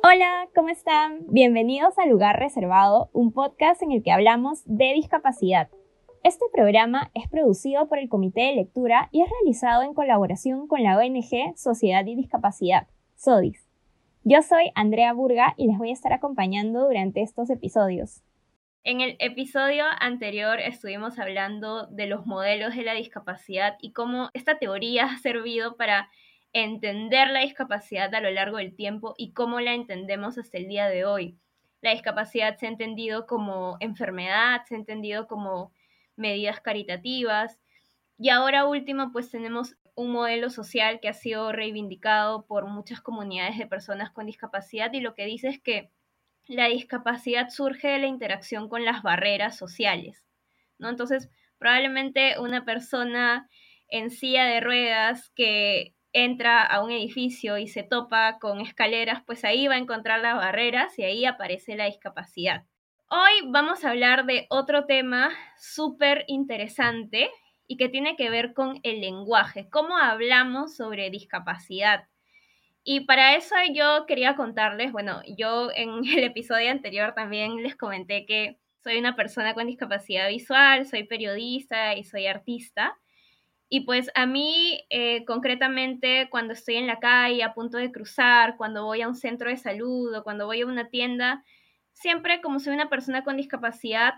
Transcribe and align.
Hola, 0.00 0.48
¿cómo 0.54 0.68
están? 0.68 1.26
Bienvenidos 1.28 1.98
a 1.98 2.06
Lugar 2.06 2.38
Reservado, 2.38 3.10
un 3.12 3.32
podcast 3.32 3.82
en 3.82 3.90
el 3.90 4.04
que 4.04 4.12
hablamos 4.12 4.62
de 4.64 4.92
discapacidad. 4.94 5.68
Este 6.22 6.44
programa 6.52 7.10
es 7.14 7.28
producido 7.28 7.88
por 7.88 7.98
el 7.98 8.08
Comité 8.08 8.42
de 8.42 8.54
Lectura 8.54 9.08
y 9.10 9.22
es 9.22 9.28
realizado 9.28 9.82
en 9.82 9.94
colaboración 9.94 10.68
con 10.68 10.84
la 10.84 10.96
ONG 10.96 11.56
Sociedad 11.56 12.06
y 12.06 12.14
Discapacidad, 12.14 12.86
SODIS. 13.16 13.68
Yo 14.22 14.40
soy 14.42 14.70
Andrea 14.76 15.12
Burga 15.12 15.54
y 15.56 15.66
les 15.66 15.78
voy 15.78 15.90
a 15.90 15.94
estar 15.94 16.12
acompañando 16.12 16.86
durante 16.86 17.22
estos 17.22 17.50
episodios. 17.50 18.22
En 18.84 19.00
el 19.00 19.16
episodio 19.18 19.84
anterior 19.98 20.60
estuvimos 20.60 21.18
hablando 21.18 21.88
de 21.88 22.06
los 22.06 22.24
modelos 22.24 22.76
de 22.76 22.84
la 22.84 22.94
discapacidad 22.94 23.76
y 23.82 23.92
cómo 23.92 24.30
esta 24.32 24.58
teoría 24.58 25.06
ha 25.06 25.18
servido 25.18 25.76
para 25.76 26.08
entender 26.52 27.28
la 27.30 27.40
discapacidad 27.40 28.14
a 28.14 28.20
lo 28.20 28.30
largo 28.30 28.58
del 28.58 28.74
tiempo 28.74 29.14
y 29.18 29.32
cómo 29.32 29.60
la 29.60 29.74
entendemos 29.74 30.38
hasta 30.38 30.58
el 30.58 30.68
día 30.68 30.88
de 30.88 31.04
hoy. 31.04 31.38
La 31.80 31.92
discapacidad 31.92 32.56
se 32.56 32.66
ha 32.66 32.70
entendido 32.70 33.26
como 33.26 33.76
enfermedad, 33.80 34.62
se 34.66 34.74
ha 34.74 34.78
entendido 34.78 35.26
como 35.26 35.72
medidas 36.16 36.60
caritativas 36.60 37.60
y 38.18 38.30
ahora 38.30 38.66
último 38.66 39.12
pues 39.12 39.30
tenemos 39.30 39.76
un 39.94 40.12
modelo 40.12 40.50
social 40.50 41.00
que 41.00 41.08
ha 41.08 41.12
sido 41.12 41.52
reivindicado 41.52 42.46
por 42.46 42.66
muchas 42.66 43.00
comunidades 43.00 43.58
de 43.58 43.66
personas 43.66 44.10
con 44.10 44.26
discapacidad 44.26 44.92
y 44.92 45.00
lo 45.00 45.14
que 45.14 45.26
dice 45.26 45.48
es 45.48 45.60
que 45.60 45.90
la 46.46 46.66
discapacidad 46.66 47.50
surge 47.50 47.88
de 47.88 47.98
la 47.98 48.06
interacción 48.06 48.68
con 48.68 48.84
las 48.84 49.02
barreras 49.02 49.56
sociales, 49.56 50.24
¿no? 50.78 50.88
Entonces, 50.88 51.30
probablemente 51.58 52.38
una 52.38 52.64
persona 52.64 53.48
en 53.88 54.10
silla 54.10 54.46
de 54.46 54.60
ruedas 54.60 55.30
que 55.34 55.94
entra 56.12 56.62
a 56.62 56.82
un 56.82 56.90
edificio 56.90 57.58
y 57.58 57.68
se 57.68 57.82
topa 57.82 58.38
con 58.38 58.60
escaleras, 58.60 59.22
pues 59.24 59.44
ahí 59.44 59.66
va 59.68 59.74
a 59.74 59.78
encontrar 59.78 60.20
las 60.20 60.36
barreras 60.36 60.98
y 60.98 61.04
ahí 61.04 61.24
aparece 61.24 61.76
la 61.76 61.86
discapacidad. 61.86 62.64
Hoy 63.10 63.48
vamos 63.48 63.84
a 63.84 63.90
hablar 63.90 64.26
de 64.26 64.46
otro 64.50 64.84
tema 64.84 65.30
súper 65.58 66.24
interesante 66.26 67.30
y 67.66 67.76
que 67.76 67.88
tiene 67.88 68.16
que 68.16 68.30
ver 68.30 68.54
con 68.54 68.80
el 68.82 69.00
lenguaje, 69.00 69.68
cómo 69.70 69.96
hablamos 69.96 70.76
sobre 70.76 71.10
discapacidad. 71.10 72.08
Y 72.84 73.00
para 73.00 73.36
eso 73.36 73.54
yo 73.74 74.06
quería 74.06 74.34
contarles, 74.34 74.92
bueno, 74.92 75.20
yo 75.36 75.70
en 75.74 76.02
el 76.18 76.24
episodio 76.24 76.70
anterior 76.70 77.14
también 77.14 77.62
les 77.62 77.76
comenté 77.76 78.24
que 78.26 78.58
soy 78.82 78.98
una 78.98 79.16
persona 79.16 79.54
con 79.54 79.66
discapacidad 79.66 80.28
visual, 80.28 80.86
soy 80.86 81.04
periodista 81.04 81.94
y 81.94 82.04
soy 82.04 82.26
artista. 82.26 82.96
Y 83.70 83.80
pues 83.80 84.10
a 84.14 84.24
mí, 84.24 84.80
eh, 84.88 85.24
concretamente, 85.26 86.28
cuando 86.30 86.54
estoy 86.54 86.76
en 86.76 86.86
la 86.86 87.00
calle 87.00 87.42
a 87.42 87.52
punto 87.52 87.76
de 87.76 87.92
cruzar, 87.92 88.56
cuando 88.56 88.84
voy 88.84 89.02
a 89.02 89.08
un 89.08 89.14
centro 89.14 89.50
de 89.50 89.58
salud 89.58 90.14
o 90.14 90.22
cuando 90.22 90.46
voy 90.46 90.62
a 90.62 90.66
una 90.66 90.88
tienda, 90.88 91.44
siempre 91.92 92.40
como 92.40 92.60
soy 92.60 92.74
una 92.74 92.88
persona 92.88 93.24
con 93.24 93.36
discapacidad, 93.36 94.14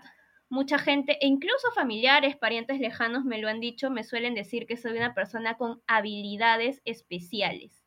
mucha 0.47 0.77
gente, 0.77 1.17
e 1.21 1.27
incluso 1.27 1.71
familiares, 1.73 2.37
parientes 2.37 2.79
lejanos 2.79 3.25
me 3.25 3.39
lo 3.39 3.49
han 3.49 3.59
dicho, 3.59 3.89
me 3.89 4.03
suelen 4.03 4.35
decir 4.35 4.67
que 4.67 4.77
soy 4.77 4.97
una 4.97 5.13
persona 5.13 5.57
con 5.57 5.81
habilidades 5.87 6.81
especiales. 6.85 7.85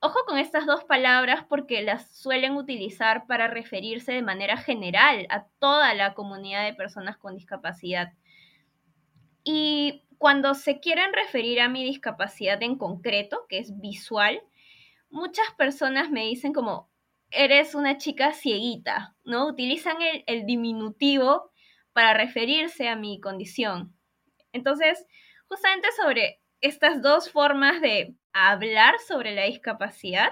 Ojo 0.00 0.18
con 0.26 0.36
estas 0.36 0.66
dos 0.66 0.84
palabras 0.84 1.44
porque 1.48 1.82
las 1.82 2.10
suelen 2.16 2.56
utilizar 2.56 3.26
para 3.26 3.46
referirse 3.46 4.12
de 4.12 4.22
manera 4.22 4.56
general 4.56 5.26
a 5.30 5.46
toda 5.58 5.94
la 5.94 6.14
comunidad 6.14 6.64
de 6.64 6.74
personas 6.74 7.16
con 7.18 7.36
discapacidad. 7.36 8.12
Y 9.44 10.02
cuando 10.22 10.54
se 10.54 10.78
quieren 10.78 11.12
referir 11.12 11.60
a 11.60 11.68
mi 11.68 11.82
discapacidad 11.82 12.62
en 12.62 12.78
concreto, 12.78 13.44
que 13.48 13.58
es 13.58 13.80
visual, 13.80 14.40
muchas 15.10 15.50
personas 15.58 16.12
me 16.12 16.26
dicen 16.26 16.52
como, 16.52 16.88
eres 17.32 17.74
una 17.74 17.98
chica 17.98 18.32
cieguita, 18.32 19.16
¿no? 19.24 19.48
Utilizan 19.48 19.96
el, 20.26 20.46
diminutivo 20.46 21.50
para 21.92 22.14
referirse 22.14 22.88
a 22.88 22.94
mi 22.94 23.20
condición. 23.20 23.96
Entonces, 24.52 25.04
justamente 25.48 25.88
sobre 26.00 26.40
estas 26.60 27.02
dos 27.02 27.28
formas 27.28 27.80
de 27.80 28.14
hablar 28.32 28.94
sobre 29.00 29.34
la 29.34 29.42
discapacidad, 29.42 30.30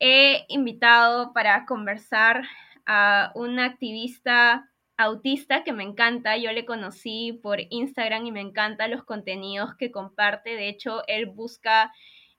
he 0.00 0.46
invitado 0.48 1.32
para 1.32 1.64
conversar 1.64 2.42
a 2.86 3.30
una 3.36 3.66
activista 3.66 4.68
autista 4.96 5.64
que 5.64 5.72
me 5.72 5.82
encanta. 5.82 6.36
Yo 6.36 6.52
le 6.52 6.64
conocí 6.64 7.38
por 7.42 7.58
Instagram 7.70 8.26
y 8.26 8.32
me 8.32 8.40
encantan 8.40 8.90
los 8.90 9.04
contenidos 9.04 9.74
que 9.76 9.90
comparte. 9.90 10.50
De 10.50 10.68
hecho, 10.68 11.02
él 11.06 11.26
busca 11.26 11.92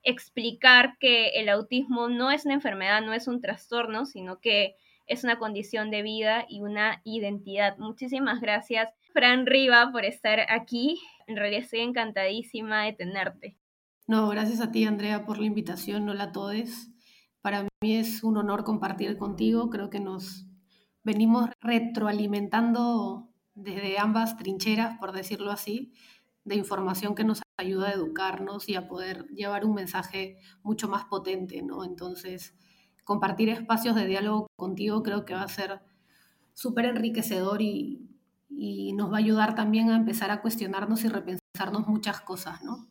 explicar 0.03 0.97
que 1.00 1.29
el 1.29 1.50
autismo 1.50 2.07
no 2.07 2.31
es 2.31 2.46
una 2.46 2.53
enfermedad, 2.53 3.01
no 3.01 3.13
es 3.13 3.28
un 3.28 3.41
trastorno, 3.41 4.06
sino 4.06 4.40
que 4.40 4.75
es 5.06 5.23
una 5.23 5.38
condición 5.40 5.90
de 5.90 6.01
vida 6.01 6.46
y 6.50 6.62
una 6.62 7.01
identidad. 7.03 7.78
Muchísimas 7.78 8.41
gracias, 8.41 8.94
Fran 9.13 9.46
Riva, 9.46 9.90
por 9.91 10.06
estar 10.06 10.46
aquí. 10.50 11.00
En 11.28 11.38
realidad 11.38 11.63
estoy 11.63 11.79
encantadísima 11.79 12.84
de 12.84 12.94
tenerte. 12.94 13.57
No, 14.06 14.29
gracias 14.29 14.62
a 14.62 14.72
ti, 14.72 14.85
Andrea, 14.85 15.25
por 15.25 15.40
la 15.40 15.46
invitación. 15.46 16.06
No 16.06 16.13
la 16.13 16.31
todes. 16.31 16.90
Para 17.41 17.63
mí 17.81 17.96
es 17.96 18.23
un 18.23 18.38
honor 18.38 18.63
compartir 18.63 19.17
contigo. 19.17 19.69
Creo 19.69 19.90
que 19.90 20.00
nos 20.00 20.47
venimos 21.07 21.50
retroalimentando 21.62 23.29
desde 23.56 23.97
ambas 23.97 24.35
trincheras, 24.35 24.97
por 25.00 25.13
decirlo 25.13 25.51
así, 25.51 25.94
de 26.44 26.56
información 26.56 27.16
que 27.16 27.23
nos 27.23 27.41
ayuda 27.56 27.88
a 27.88 27.94
educarnos 27.94 28.68
y 28.68 28.75
a 28.75 28.90
poder 28.90 29.25
llevar 29.29 29.63
un 29.63 29.73
mensaje 29.73 30.38
mucho 30.63 30.90
más 30.90 31.06
potente, 31.06 31.62
¿no? 31.62 31.85
Entonces, 31.85 32.53
compartir 33.06 33.47
espacios 33.47 33.96
de 33.96 34.06
diálogo 34.06 34.47
contigo 34.57 35.01
creo 35.01 35.23
que 35.23 35.34
va 35.34 35.44
a 35.44 35.47
ser 35.47 35.79
súper 36.53 36.84
enriquecedor 36.84 37.62
y, 37.62 38.06
y 38.50 38.91
nos 38.91 39.09
va 39.09 39.16
a 39.16 39.19
ayudar 39.19 39.56
también 39.56 39.90
a 39.90 39.96
empezar 39.96 40.29
a 40.29 40.41
cuestionarnos 40.41 41.06
y 41.06 41.07
repensarnos 41.07 41.88
muchas 41.88 42.19
cosas, 42.19 42.62
¿no? 42.63 42.85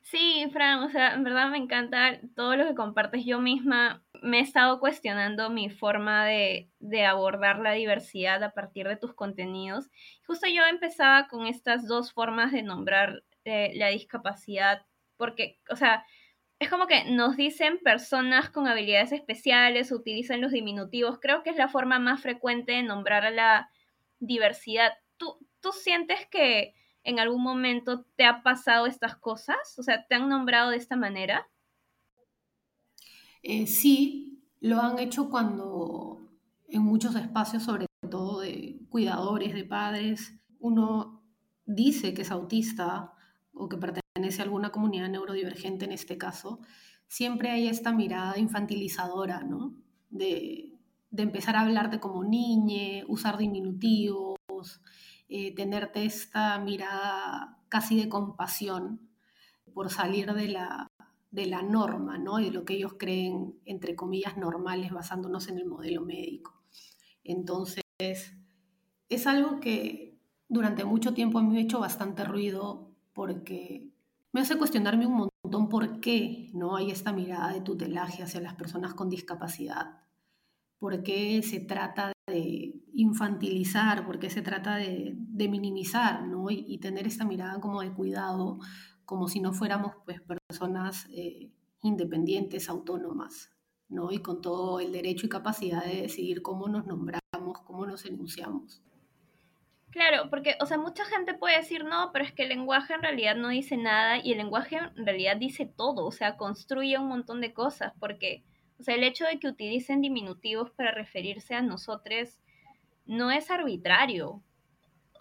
Sí, 0.00 0.44
Fran, 0.52 0.80
o 0.82 0.90
sea, 0.90 1.14
en 1.14 1.22
verdad 1.22 1.50
me 1.50 1.58
encanta 1.58 2.18
todo 2.34 2.56
lo 2.56 2.66
que 2.66 2.74
compartes. 2.74 3.24
Yo 3.24 3.38
misma 3.38 4.02
me 4.22 4.38
he 4.38 4.42
estado 4.42 4.78
cuestionando 4.80 5.50
mi 5.50 5.68
forma 5.68 6.24
de, 6.24 6.70
abordar 7.06 7.58
la 7.58 7.72
diversidad 7.72 8.42
a 8.42 8.54
partir 8.54 8.86
de 8.88 8.96
tus 8.96 9.14
contenidos. 9.14 9.90
Justo 10.26 10.46
yo 10.46 10.64
empezaba 10.64 11.28
con 11.28 11.46
estas 11.46 11.86
dos 11.86 12.12
formas 12.12 12.52
de 12.52 12.62
nombrar 12.62 13.24
eh, 13.44 13.72
la 13.74 13.88
discapacidad, 13.88 14.86
porque, 15.16 15.60
o 15.70 15.76
sea, 15.76 16.06
es 16.60 16.70
como 16.70 16.86
que 16.86 17.04
nos 17.04 17.36
dicen 17.36 17.80
personas 17.82 18.48
con 18.48 18.68
habilidades 18.68 19.10
especiales, 19.10 19.90
utilizan 19.90 20.40
los 20.40 20.52
diminutivos. 20.52 21.18
Creo 21.20 21.42
que 21.42 21.50
es 21.50 21.56
la 21.56 21.68
forma 21.68 21.98
más 21.98 22.22
frecuente 22.22 22.72
de 22.72 22.84
nombrar 22.84 23.24
a 23.24 23.30
la 23.30 23.70
diversidad. 24.20 24.92
¿Tú, 25.16 25.38
tú 25.60 25.72
sientes 25.72 26.26
que 26.30 26.74
en 27.02 27.18
algún 27.18 27.42
momento 27.42 28.04
te 28.14 28.24
ha 28.24 28.44
pasado 28.44 28.86
estas 28.86 29.16
cosas? 29.16 29.76
O 29.78 29.82
sea, 29.82 30.06
¿te 30.06 30.14
han 30.14 30.28
nombrado 30.28 30.70
de 30.70 30.76
esta 30.76 30.94
manera? 30.94 31.48
Eh, 33.42 33.66
sí, 33.66 34.44
lo 34.60 34.80
han 34.80 34.98
hecho 34.98 35.28
cuando 35.28 36.30
en 36.68 36.82
muchos 36.82 37.14
espacios, 37.16 37.64
sobre 37.64 37.86
todo 38.08 38.40
de 38.40 38.80
cuidadores, 38.88 39.54
de 39.54 39.64
padres, 39.64 40.34
uno 40.60 41.22
dice 41.66 42.14
que 42.14 42.22
es 42.22 42.30
autista 42.30 43.12
o 43.52 43.68
que 43.68 43.76
pertenece 43.76 44.40
a 44.40 44.44
alguna 44.44 44.70
comunidad 44.70 45.08
neurodivergente 45.08 45.84
en 45.84 45.92
este 45.92 46.16
caso, 46.18 46.60
siempre 47.08 47.50
hay 47.50 47.68
esta 47.68 47.92
mirada 47.92 48.38
infantilizadora, 48.38 49.42
¿no? 49.42 49.74
De, 50.08 50.68
empezar 51.14 51.56
a 51.56 51.60
hablarte 51.60 52.00
como 52.00 52.24
niñe, 52.24 53.04
usar 53.06 53.36
diminutivos, 53.36 54.38
eh, 55.28 55.54
tenerte 55.54 56.06
esta 56.06 56.58
mirada 56.58 57.58
casi 57.68 57.96
de 57.96 58.08
compasión 58.08 59.10
por 59.74 59.90
salir 59.90 60.32
de 60.32 60.48
la, 60.48 60.91
de 61.32 61.46
la 61.46 61.62
norma, 61.62 62.18
¿no? 62.18 62.36
De 62.36 62.52
lo 62.52 62.64
que 62.64 62.74
ellos 62.74 62.94
creen, 62.98 63.58
entre 63.64 63.96
comillas, 63.96 64.36
normales, 64.36 64.92
basándonos 64.92 65.48
en 65.48 65.58
el 65.58 65.66
modelo 65.66 66.02
médico. 66.02 66.62
Entonces, 67.24 67.82
es 69.08 69.26
algo 69.26 69.58
que 69.58 70.20
durante 70.48 70.84
mucho 70.84 71.14
tiempo 71.14 71.42
me 71.42 71.58
ha 71.58 71.62
hecho 71.62 71.80
bastante 71.80 72.24
ruido 72.24 72.90
porque 73.14 73.90
me 74.32 74.40
hace 74.40 74.56
cuestionarme 74.56 75.06
un 75.06 75.30
montón 75.44 75.68
por 75.68 76.00
qué 76.00 76.50
no 76.52 76.76
hay 76.76 76.90
esta 76.90 77.12
mirada 77.12 77.52
de 77.52 77.62
tutelaje 77.62 78.22
hacia 78.22 78.40
las 78.40 78.54
personas 78.54 78.94
con 78.94 79.08
discapacidad, 79.08 80.00
por 80.78 81.02
qué 81.02 81.42
se 81.42 81.60
trata 81.60 82.12
de 82.26 82.82
infantilizar, 82.94 84.04
porque 84.06 84.30
se 84.30 84.42
trata 84.42 84.76
de, 84.76 85.16
minimizar, 85.48 86.26
¿no? 86.26 86.50
Y, 86.50 86.78
tener 86.78 87.06
esta 87.06 87.24
mirada 87.24 87.60
como 87.60 87.82
de 87.82 87.92
cuidado, 87.92 88.58
como 89.04 89.28
si 89.28 89.40
no 89.40 89.52
fuéramos 89.52 89.94
pues 90.04 90.20
personas 90.20 91.06
eh, 91.10 91.50
independientes, 91.82 92.68
autónomas, 92.68 93.50
¿no? 93.88 94.12
Y 94.12 94.18
con 94.18 94.40
todo 94.40 94.80
el 94.80 94.92
derecho 94.92 95.26
y 95.26 95.28
capacidad 95.28 95.84
de 95.84 96.02
decidir 96.02 96.42
cómo 96.42 96.68
nos 96.68 96.86
nombramos, 96.86 97.60
cómo 97.64 97.86
nos 97.86 98.04
enunciamos. 98.04 98.82
Claro, 99.90 100.30
porque, 100.30 100.56
o 100.58 100.64
sea, 100.64 100.78
mucha 100.78 101.04
gente 101.04 101.34
puede 101.34 101.58
decir, 101.58 101.84
no, 101.84 102.10
pero 102.12 102.24
es 102.24 102.32
que 102.32 102.44
el 102.44 102.48
lenguaje 102.48 102.94
en 102.94 103.02
realidad 103.02 103.36
no 103.36 103.48
dice 103.48 103.76
nada 103.76 104.16
y 104.24 104.32
el 104.32 104.38
lenguaje 104.38 104.76
en 104.76 105.04
realidad 105.04 105.36
dice 105.36 105.66
todo, 105.66 106.06
o 106.06 106.12
sea, 106.12 106.38
construye 106.38 106.96
un 106.96 107.08
montón 107.08 107.42
de 107.42 107.52
cosas, 107.52 107.92
porque 108.00 108.42
O 108.80 108.82
sea, 108.84 108.94
el 108.94 109.04
hecho 109.04 109.26
de 109.26 109.38
que 109.38 109.48
utilicen 109.48 110.00
diminutivos 110.00 110.70
para 110.70 110.92
referirse 110.92 111.54
a 111.54 111.62
nosotros 111.62 112.40
no 113.06 113.30
es 113.30 113.50
arbitrario. 113.50 114.42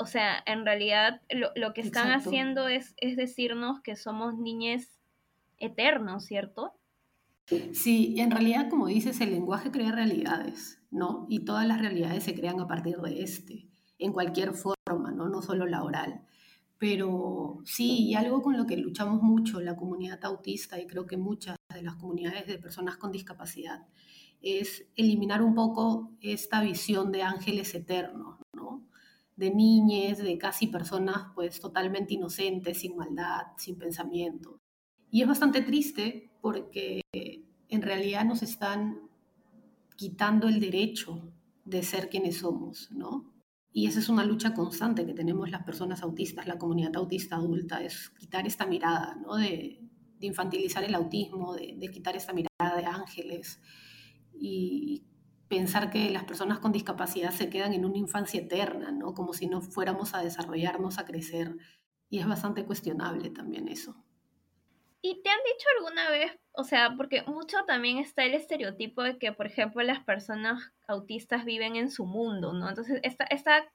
O 0.02 0.08
sea, 0.08 0.42
en 0.48 0.66
realidad 0.66 1.22
lo, 1.30 1.74
que 1.74 1.82
están 1.82 2.12
haciendo 2.12 2.68
es, 2.68 2.96
es 2.98 3.16
decirnos 3.16 3.82
que 3.82 3.96
somos 3.96 4.36
niñes 4.36 5.00
eternos, 5.60 6.26
¿cierto? 6.26 6.74
Sí, 7.72 8.16
en 8.18 8.32
realidad, 8.32 8.68
como 8.68 8.88
dices, 8.88 9.22
el 9.22 9.30
lenguaje 9.30 9.70
crea 9.70 9.92
realidades, 9.92 10.82
¿no? 10.90 11.28
Y 11.30 11.46
todas 11.46 11.68
las 11.68 11.80
realidades 11.80 12.24
se 12.24 12.34
crean 12.34 12.60
a 12.60 12.68
partir 12.68 12.98
de 12.98 13.22
este, 13.22 13.70
en 14.00 14.12
cualquier 14.12 14.54
forma, 14.54 15.12
¿no? 15.12 15.30
No 15.30 15.44
solo 15.44 15.68
la 15.68 15.84
oral. 15.84 16.22
Pero 16.80 17.60
sí, 17.64 18.08
y 18.08 18.16
algo 18.16 18.42
con 18.42 18.58
lo 18.58 18.66
que 18.66 18.78
luchamos 18.78 19.22
mucho 19.22 19.62
la 19.62 19.76
comunidad 19.76 20.26
autista 20.26 20.82
y 20.82 20.88
creo 20.88 21.06
que 21.06 21.18
muchas 21.18 21.58
de 21.72 21.84
las 21.84 21.96
comunidades 21.98 22.48
de 22.48 22.58
personas 22.58 22.98
con 22.98 23.12
discapacidad 23.12 23.86
es 24.42 24.88
eliminar 24.96 25.44
un 25.44 25.54
poco 25.54 26.12
esta 26.22 26.64
visión 26.64 27.12
de 27.12 27.22
ángeles 27.22 27.76
eternos, 27.76 28.40
¿no? 28.54 28.90
De 29.42 29.50
niñes, 29.50 30.20
de 30.20 30.38
casi 30.38 30.68
personas 30.68 31.32
pues 31.34 31.60
totalmente 31.60 32.14
inocentes, 32.14 32.80
sin 32.80 32.96
maldad, 32.96 33.48
sin 33.58 33.76
pensamiento. 33.76 34.60
Y 35.10 35.24
es 35.24 35.28
bastante 35.28 35.62
triste 35.62 36.32
porque 36.42 37.02
en 37.68 37.82
realidad 37.82 38.24
nos 38.24 38.44
están 38.44 39.10
quitando 39.96 40.48
el 40.48 40.60
derecho 40.60 41.34
de 41.66 41.82
ser 41.82 42.10
quienes 42.10 42.38
somos, 42.38 42.92
¿no? 42.92 43.34
Y 43.74 43.88
esa 43.88 44.00
es 44.00 44.10
una 44.10 44.26
lucha 44.26 44.54
constante 44.54 45.06
que 45.06 45.14
tenemos 45.14 45.50
las 45.50 45.64
personas 45.64 46.04
autistas, 46.04 46.46
la 46.46 46.58
comunidad 46.60 46.96
autista 46.98 47.38
adulta, 47.38 47.82
es 47.82 48.10
quitar 48.20 48.46
esta 48.46 48.68
mirada, 48.68 49.16
¿no? 49.16 49.38
De, 49.38 49.80
infantilizar 50.20 50.84
el 50.84 50.94
autismo, 50.94 51.56
de, 51.56 51.74
de, 51.80 51.88
quitar 51.90 52.16
esta 52.16 52.32
mirada 52.32 52.78
de 52.78 52.86
ángeles 52.86 53.60
y 54.40 55.04
pensar 55.52 55.92
que 55.92 56.10
las 56.10 56.24
personas 56.24 56.60
con 56.60 56.72
discapacidad 56.72 57.32
se 57.32 57.50
quedan 57.50 57.74
en 57.74 57.84
una 57.84 57.98
infancia 57.98 58.40
eterna, 58.40 58.94
¿no? 58.94 59.14
Como 59.14 59.34
si 59.34 59.48
no 59.48 59.60
fuéramos 59.62 60.14
a 60.14 60.24
desarrollarnos, 60.24 60.98
a 60.98 61.04
crecer. 61.04 61.58
Y 62.10 62.20
es 62.20 62.28
bastante 62.28 62.64
cuestionable 62.64 63.30
también 63.32 63.68
eso. 63.68 64.02
¿Y 65.02 65.22
te 65.22 65.30
han 65.30 65.40
dicho 65.44 65.68
alguna 65.78 66.10
vez, 66.10 66.40
o 66.54 66.64
sea, 66.64 66.94
porque 66.96 67.24
mucho 67.24 67.58
también 67.68 67.98
está 67.98 68.24
el 68.24 68.34
estereotipo 68.34 69.04
de 69.04 69.18
que, 69.18 69.34
por 69.34 69.46
ejemplo, 69.46 69.84
las 69.84 70.00
personas 70.06 70.72
autistas 70.88 71.44
viven 71.44 71.76
en 71.76 71.92
su 71.92 72.06
mundo, 72.06 72.54
¿no? 72.54 72.70
Entonces, 72.70 73.02
esta, 73.04 73.26
esta, 73.26 73.70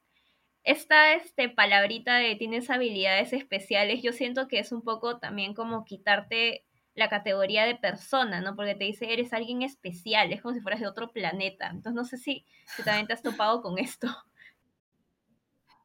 esta 0.62 1.12
este, 1.12 1.50
palabrita 1.50 2.16
de 2.16 2.36
tienes 2.36 2.70
habilidades 2.70 3.34
especiales, 3.34 4.02
yo 4.02 4.14
siento 4.14 4.48
que 4.48 4.60
es 4.60 4.72
un 4.72 4.80
poco 4.80 5.18
también 5.18 5.52
como 5.52 5.84
quitarte 5.84 6.64
la 6.96 7.08
categoría 7.08 7.64
de 7.64 7.76
persona, 7.76 8.40
¿no? 8.40 8.56
Porque 8.56 8.74
te 8.74 8.84
dice, 8.84 9.12
eres 9.12 9.32
alguien 9.32 9.62
especial, 9.62 10.32
es 10.32 10.42
como 10.42 10.54
si 10.54 10.60
fueras 10.60 10.80
de 10.80 10.88
otro 10.88 11.12
planeta. 11.12 11.66
Entonces, 11.68 11.94
no 11.94 12.04
sé 12.04 12.16
si, 12.16 12.44
si 12.74 12.82
también 12.82 13.06
te 13.06 13.12
has 13.12 13.22
topado 13.22 13.62
con 13.62 13.78
esto. 13.78 14.08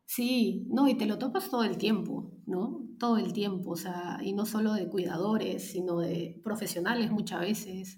Sí, 0.05 0.67
no, 0.67 0.89
y 0.89 0.95
te 0.95 1.05
lo 1.05 1.17
topas 1.17 1.49
todo 1.49 1.63
el 1.63 1.77
tiempo, 1.77 2.33
¿no? 2.45 2.81
Todo 2.99 3.15
el 3.15 3.31
tiempo, 3.31 3.71
o 3.71 3.75
sea, 3.77 4.19
y 4.21 4.33
no 4.33 4.45
solo 4.45 4.73
de 4.73 4.89
cuidadores, 4.89 5.71
sino 5.71 5.99
de 5.99 6.37
profesionales 6.43 7.11
muchas 7.11 7.39
veces, 7.39 7.97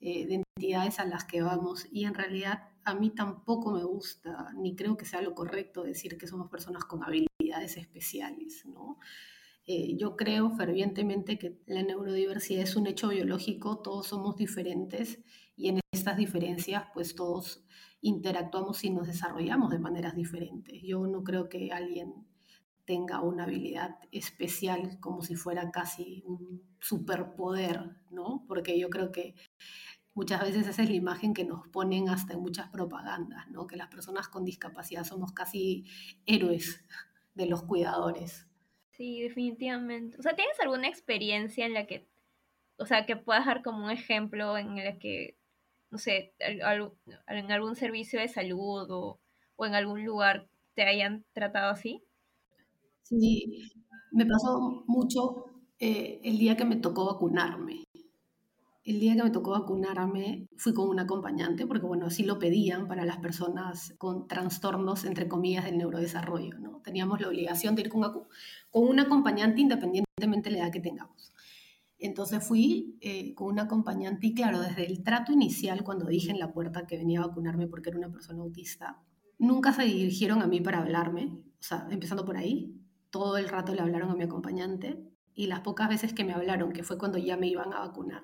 eh, 0.00 0.26
de 0.26 0.42
entidades 0.56 0.98
a 1.00 1.04
las 1.04 1.24
que 1.24 1.42
vamos. 1.42 1.86
Y 1.92 2.06
en 2.06 2.14
realidad 2.14 2.70
a 2.84 2.94
mí 2.94 3.10
tampoco 3.10 3.72
me 3.72 3.84
gusta, 3.84 4.54
ni 4.56 4.74
creo 4.74 4.96
que 4.96 5.04
sea 5.04 5.20
lo 5.20 5.34
correcto 5.34 5.82
decir 5.82 6.16
que 6.16 6.26
somos 6.26 6.48
personas 6.48 6.86
con 6.86 7.04
habilidades 7.04 7.76
especiales, 7.76 8.64
¿no? 8.64 8.98
Eh, 9.66 9.96
yo 9.96 10.16
creo 10.16 10.50
fervientemente 10.50 11.38
que 11.38 11.58
la 11.66 11.82
neurodiversidad 11.82 12.62
es 12.62 12.76
un 12.76 12.86
hecho 12.86 13.08
biológico, 13.08 13.78
todos 13.78 14.08
somos 14.08 14.36
diferentes 14.36 15.20
y 15.56 15.68
en 15.68 15.80
estas 15.90 16.18
diferencias 16.18 16.84
pues 16.92 17.14
todos 17.14 17.64
interactuamos 18.02 18.84
y 18.84 18.90
nos 18.90 19.06
desarrollamos 19.06 19.70
de 19.70 19.78
maneras 19.78 20.14
diferentes. 20.14 20.82
Yo 20.82 21.06
no 21.06 21.24
creo 21.24 21.48
que 21.48 21.72
alguien 21.72 22.26
tenga 22.84 23.22
una 23.22 23.44
habilidad 23.44 23.96
especial 24.12 24.98
como 25.00 25.22
si 25.22 25.36
fuera 25.36 25.70
casi 25.70 26.22
un 26.26 26.62
superpoder, 26.80 27.96
¿no? 28.10 28.44
Porque 28.46 28.78
yo 28.78 28.90
creo 28.90 29.10
que 29.10 29.34
muchas 30.12 30.42
veces 30.42 30.66
esa 30.66 30.82
es 30.82 30.90
la 30.90 30.96
imagen 30.96 31.32
que 31.32 31.46
nos 31.46 31.66
ponen 31.68 32.10
hasta 32.10 32.34
en 32.34 32.40
muchas 32.40 32.68
propagandas, 32.68 33.48
¿no? 33.50 33.66
Que 33.66 33.76
las 33.76 33.88
personas 33.88 34.28
con 34.28 34.44
discapacidad 34.44 35.04
somos 35.04 35.32
casi 35.32 35.86
héroes 36.26 36.84
de 37.34 37.46
los 37.46 37.62
cuidadores. 37.62 38.46
Sí, 38.96 39.22
definitivamente. 39.22 40.16
O 40.18 40.22
sea, 40.22 40.34
¿tienes 40.34 40.58
alguna 40.60 40.88
experiencia 40.88 41.66
en 41.66 41.74
la 41.74 41.86
que, 41.86 42.06
o 42.78 42.86
sea, 42.86 43.06
que 43.06 43.16
puedas 43.16 43.46
dar 43.46 43.62
como 43.62 43.84
un 43.84 43.90
ejemplo 43.90 44.56
en 44.56 44.78
el 44.78 44.98
que 44.98 45.36
no 45.94 45.98
sé, 45.98 46.34
en 46.40 47.52
algún 47.52 47.76
servicio 47.76 48.18
de 48.18 48.26
salud 48.26 48.90
o, 48.90 49.20
en 49.58 49.76
algún 49.76 50.04
lugar 50.04 50.48
te 50.74 50.82
hayan 50.82 51.24
tratado 51.32 51.70
así? 51.70 52.02
Sí, 53.04 53.62
me 54.10 54.26
pasó 54.26 54.82
mucho 54.88 55.44
eh, 55.78 56.20
el 56.24 56.36
día 56.38 56.56
que 56.56 56.64
me 56.64 56.74
tocó 56.74 57.06
vacunarme. 57.06 57.84
El 58.84 59.00
día 59.00 59.16
que 59.16 59.22
me 59.22 59.30
tocó 59.30 59.52
vacunarme 59.52 60.46
fui 60.58 60.74
con 60.74 60.90
un 60.90 61.00
acompañante, 61.00 61.66
porque 61.66 61.86
bueno, 61.86 62.06
así 62.06 62.22
lo 62.22 62.38
pedían 62.38 62.86
para 62.86 63.06
las 63.06 63.16
personas 63.16 63.94
con 63.96 64.28
trastornos, 64.28 65.06
entre 65.06 65.26
comillas, 65.26 65.64
del 65.64 65.78
neurodesarrollo, 65.78 66.58
¿no? 66.58 66.82
Teníamos 66.82 67.18
la 67.18 67.28
obligación 67.28 67.74
de 67.74 67.82
ir 67.82 67.88
con, 67.88 68.02
con 68.02 68.88
un 68.88 69.00
acompañante 69.00 69.62
independientemente 69.62 70.50
de 70.50 70.56
la 70.56 70.64
edad 70.64 70.72
que 70.72 70.80
tengamos. 70.80 71.32
Entonces 71.98 72.46
fui 72.46 72.98
eh, 73.00 73.34
con 73.34 73.52
un 73.52 73.58
acompañante 73.58 74.26
y 74.26 74.34
claro, 74.34 74.60
desde 74.60 74.84
el 74.84 75.02
trato 75.02 75.32
inicial, 75.32 75.82
cuando 75.82 76.04
dije 76.06 76.30
en 76.30 76.38
la 76.38 76.52
puerta 76.52 76.86
que 76.86 76.98
venía 76.98 77.22
a 77.22 77.28
vacunarme 77.28 77.66
porque 77.66 77.88
era 77.88 77.98
una 77.98 78.12
persona 78.12 78.42
autista, 78.42 79.00
nunca 79.38 79.72
se 79.72 79.84
dirigieron 79.84 80.42
a 80.42 80.46
mí 80.46 80.60
para 80.60 80.80
hablarme, 80.80 81.32
o 81.58 81.62
sea, 81.62 81.88
empezando 81.90 82.26
por 82.26 82.36
ahí, 82.36 82.78
todo 83.08 83.38
el 83.38 83.48
rato 83.48 83.74
le 83.74 83.80
hablaron 83.80 84.10
a 84.10 84.14
mi 84.14 84.24
acompañante 84.24 85.02
y 85.34 85.46
las 85.46 85.60
pocas 85.60 85.88
veces 85.88 86.12
que 86.12 86.24
me 86.24 86.34
hablaron, 86.34 86.72
que 86.72 86.82
fue 86.82 86.98
cuando 86.98 87.16
ya 87.16 87.38
me 87.38 87.48
iban 87.48 87.72
a 87.72 87.80
vacunar, 87.80 88.22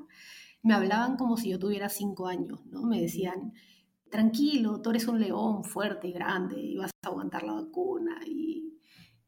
me 0.63 0.75
hablaban 0.75 1.17
como 1.17 1.37
si 1.37 1.51
yo 1.51 1.59
tuviera 1.59 1.89
cinco 1.89 2.27
años, 2.27 2.65
¿no? 2.67 2.83
Me 2.83 3.01
decían, 3.01 3.53
tranquilo, 4.11 4.81
tú 4.83 4.91
eres 4.91 5.09
un 5.09 5.21
león 5.21 5.65
fuerte 5.65 6.09
y 6.09 6.13
grande 6.13 6.61
y 6.61 6.77
vas 6.77 6.91
a 7.03 7.09
aguantar 7.09 7.43
la 7.45 7.55
vacuna 7.55 8.21
y 8.27 8.71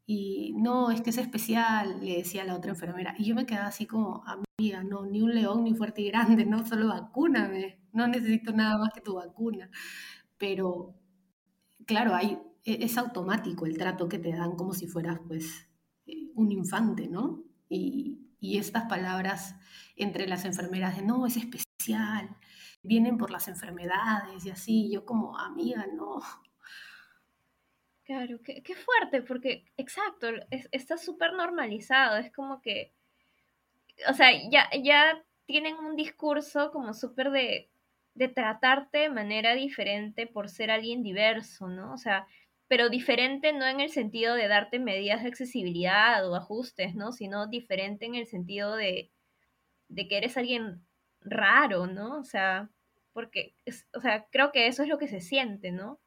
y 0.07 0.53
no, 0.55 0.91
es 0.91 1.01
que 1.01 1.11
es 1.11 1.19
especial, 1.19 2.01
le 2.05 2.19
decía 2.19 2.45
la 2.45 2.57
otra 2.57 2.73
enfermera. 2.73 3.15
Y 3.19 3.25
yo 3.25 3.35
me 3.35 3.47
quedaba 3.47 3.69
así 3.69 3.87
como, 3.87 4.23
amiga, 4.27 4.83
no, 4.85 5.07
ni 5.07 5.23
un 5.23 5.35
león 5.35 5.65
ni 5.65 5.75
fuerte 5.75 6.03
y 6.03 6.09
grande, 6.09 6.45
no, 6.45 6.67
solo 6.67 6.89
vacúname, 6.89 7.81
no 7.93 8.07
necesito 8.09 8.53
nada 8.53 8.79
más 8.79 8.91
que 8.93 9.01
tu 9.01 9.15
vacuna. 9.15 9.71
Pero, 10.39 10.95
claro, 11.87 12.15
hay, 12.15 12.39
e, 12.65 12.85
es 12.85 12.99
automático 12.99 13.67
el 13.67 13.79
trato 13.79 14.09
que 14.09 14.19
te 14.19 14.33
dan 14.33 14.57
como 14.57 14.73
si 14.75 14.87
fueras, 14.87 15.21
pues, 15.27 15.69
eh, 16.07 16.31
un 16.35 16.53
infante, 16.53 17.09
¿no? 17.09 17.45
Y, 17.69 18.22
y 18.43 18.59
estas 18.59 18.85
palabras 18.89 19.55
entre 19.97 20.27
las 20.27 20.45
enfermeras 20.45 20.97
de, 20.97 21.03
no, 21.03 21.27
es 21.27 21.37
especial, 21.37 22.37
vienen 22.83 23.17
por 23.17 23.31
las 23.31 23.49
enfermedades 23.49 24.45
y 24.45 24.51
así, 24.51 24.91
yo 24.93 25.07
como, 25.07 25.39
amiga, 25.39 25.87
no, 25.95 26.21
Claro, 28.05 28.41
qué, 28.43 28.75
fuerte, 28.75 29.23
porque, 29.23 29.65
exacto, 29.77 30.27
está 30.51 30.99
súper 30.99 31.35
normalizado, 31.35 32.19
es 32.19 32.33
como 32.33 32.61
que, 32.61 32.93
o 34.09 34.13
sea, 34.13 34.33
ya, 34.51 34.69
ya 34.83 35.25
tienen 35.47 35.77
un 35.77 35.95
discurso 35.95 36.73
como 36.73 36.95
súper 36.95 37.31
de, 37.31 37.71
de 38.15 38.29
tratarte 38.29 38.99
de 38.99 39.09
manera 39.09 39.55
diferente 39.55 40.27
por 40.27 40.49
ser 40.49 40.73
alguien 40.73 41.05
diverso, 41.05 41.69
¿no? 41.69 41.93
O 41.93 41.97
sea, 41.97 42.27
pero 42.73 42.89
diferente 42.89 43.53
no 43.53 43.67
en 43.67 43.81
el 43.81 43.91
sentido 43.91 44.35
de 44.35 44.49
darte 44.49 44.79
medidas 44.79 45.21
de 45.21 45.29
accesibilidad 45.29 46.27
o 46.27 46.35
ajustes, 46.35 46.95
¿no? 46.95 47.13
Sino 47.13 47.47
diferente 47.47 48.07
en 48.07 48.15
el 48.15 48.27
sentido 48.27 48.77
de, 48.77 49.13
de 49.89 50.09
que 50.09 50.17
eres 50.17 50.39
alguien 50.39 50.83
raro, 51.21 51.87
¿no? 51.87 52.19
O 52.19 52.25
sea, 52.25 52.71
porque, 53.13 53.55
o 53.95 54.01
sea, 54.01 54.27
creo 54.33 54.53
que 54.53 54.69
eso 54.69 54.83
es 54.83 54.89
lo 54.89 54.97
que 54.97 55.07
se 55.07 55.21
siente, 55.21 55.71
¿no? 55.71 56.01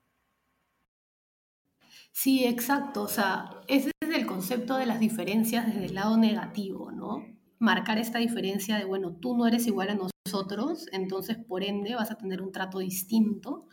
Sí, 2.11 2.45
exacto. 2.45 3.03
O 3.03 3.09
sea, 3.09 3.61
ese 3.67 3.91
es 4.01 4.09
el 4.09 4.25
concepto 4.25 4.77
de 4.77 4.87
las 4.87 4.99
diferencias 4.99 5.67
desde 5.67 5.85
el 5.85 5.93
lado 5.93 6.17
negativo, 6.17 6.91
¿no? 6.91 7.27
Marcar 7.59 7.99
esta 7.99 8.17
diferencia 8.17 8.79
de, 8.79 8.85
bueno, 8.85 9.15
tú 9.21 9.37
no 9.37 9.45
eres 9.45 9.67
igual 9.67 9.89
a 9.89 9.99
nosotros, 10.25 10.87
entonces 10.91 11.37
por 11.37 11.63
ende 11.63 11.93
vas 11.93 12.09
a 12.09 12.17
tener 12.17 12.41
un 12.41 12.51
trato 12.51 12.79
distinto, 12.79 13.67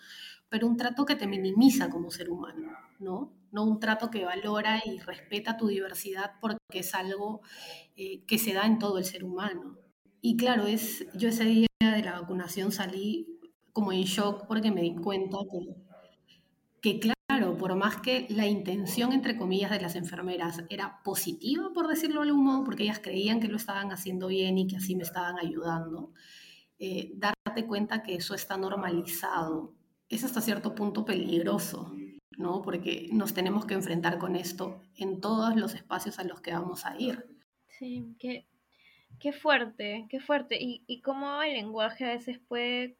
pero 0.52 0.66
un 0.66 0.76
trato 0.76 1.06
que 1.06 1.16
te 1.16 1.26
minimiza 1.26 1.88
como 1.88 2.10
ser 2.10 2.28
humano, 2.28 2.72
¿no? 2.98 3.32
No 3.52 3.64
un 3.64 3.80
trato 3.80 4.10
que 4.10 4.26
valora 4.26 4.82
y 4.84 4.98
respeta 4.98 5.56
tu 5.56 5.68
diversidad 5.68 6.32
porque 6.42 6.80
es 6.80 6.94
algo 6.94 7.40
eh, 7.96 8.22
que 8.26 8.36
se 8.36 8.52
da 8.52 8.66
en 8.66 8.78
todo 8.78 8.98
el 8.98 9.06
ser 9.06 9.24
humano. 9.24 9.78
Y 10.20 10.36
claro, 10.36 10.66
es, 10.66 11.06
yo 11.14 11.30
ese 11.30 11.44
día 11.44 11.68
de 11.80 12.02
la 12.02 12.20
vacunación 12.20 12.70
salí 12.70 13.40
como 13.72 13.94
en 13.94 14.02
shock 14.02 14.46
porque 14.46 14.70
me 14.70 14.82
di 14.82 14.94
cuenta 14.94 15.38
que, 15.50 17.00
que 17.00 17.00
claro, 17.00 17.56
por 17.56 17.74
más 17.74 18.02
que 18.02 18.26
la 18.28 18.46
intención, 18.46 19.14
entre 19.14 19.38
comillas, 19.38 19.70
de 19.70 19.80
las 19.80 19.96
enfermeras 19.96 20.64
era 20.68 21.00
positiva, 21.02 21.70
por 21.72 21.88
decirlo 21.88 22.20
de 22.20 22.28
algún 22.28 22.44
modo, 22.44 22.62
porque 22.62 22.82
ellas 22.82 23.00
creían 23.02 23.40
que 23.40 23.48
lo 23.48 23.56
estaban 23.56 23.90
haciendo 23.90 24.26
bien 24.26 24.58
y 24.58 24.66
que 24.66 24.76
así 24.76 24.96
me 24.96 25.02
estaban 25.02 25.38
ayudando, 25.38 26.12
eh, 26.78 27.10
darte 27.14 27.66
cuenta 27.66 28.02
que 28.02 28.16
eso 28.16 28.34
está 28.34 28.58
normalizado 28.58 29.80
es 30.12 30.24
hasta 30.24 30.40
cierto 30.42 30.74
punto 30.74 31.04
peligroso, 31.04 31.92
¿no? 32.36 32.62
Porque 32.62 33.08
nos 33.12 33.32
tenemos 33.32 33.64
que 33.64 33.74
enfrentar 33.74 34.18
con 34.18 34.36
esto 34.36 34.82
en 34.96 35.20
todos 35.20 35.56
los 35.56 35.74
espacios 35.74 36.18
a 36.18 36.24
los 36.24 36.40
que 36.40 36.52
vamos 36.52 36.84
a 36.84 36.96
ir. 36.98 37.24
Sí, 37.68 38.14
qué, 38.18 38.46
qué 39.18 39.32
fuerte, 39.32 40.06
qué 40.10 40.20
fuerte. 40.20 40.58
Y, 40.60 40.84
y 40.86 41.00
cómo 41.00 41.42
el 41.42 41.54
lenguaje 41.54 42.04
a 42.04 42.14
veces 42.14 42.38
puede 42.38 42.98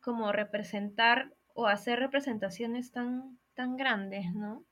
como 0.00 0.32
representar 0.32 1.34
o 1.52 1.66
hacer 1.66 1.98
representaciones 1.98 2.90
tan, 2.90 3.38
tan 3.54 3.76
grandes, 3.76 4.32
¿no? 4.34 4.64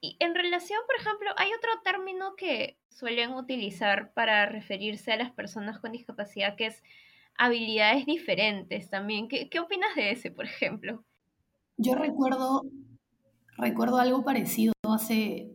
Y 0.00 0.16
en 0.20 0.34
relación, 0.34 0.78
por 0.86 0.96
ejemplo, 1.00 1.30
hay 1.38 1.50
otro 1.54 1.70
término 1.82 2.36
que 2.36 2.78
suelen 2.90 3.32
utilizar 3.32 4.12
para 4.12 4.46
referirse 4.46 5.12
a 5.12 5.16
las 5.16 5.32
personas 5.32 5.80
con 5.80 5.92
discapacidad 5.92 6.56
que 6.56 6.66
es 6.66 6.82
habilidades 7.36 8.06
diferentes 8.06 8.88
también. 8.90 9.28
¿Qué, 9.28 9.48
qué 9.48 9.60
opinas 9.60 9.94
de 9.96 10.10
ese, 10.10 10.30
por 10.30 10.44
ejemplo? 10.44 11.04
Yo 11.76 11.94
recuerdo, 11.94 12.62
recuerdo 13.56 13.98
algo 13.98 14.24
parecido. 14.24 14.72
Hace, 14.82 15.50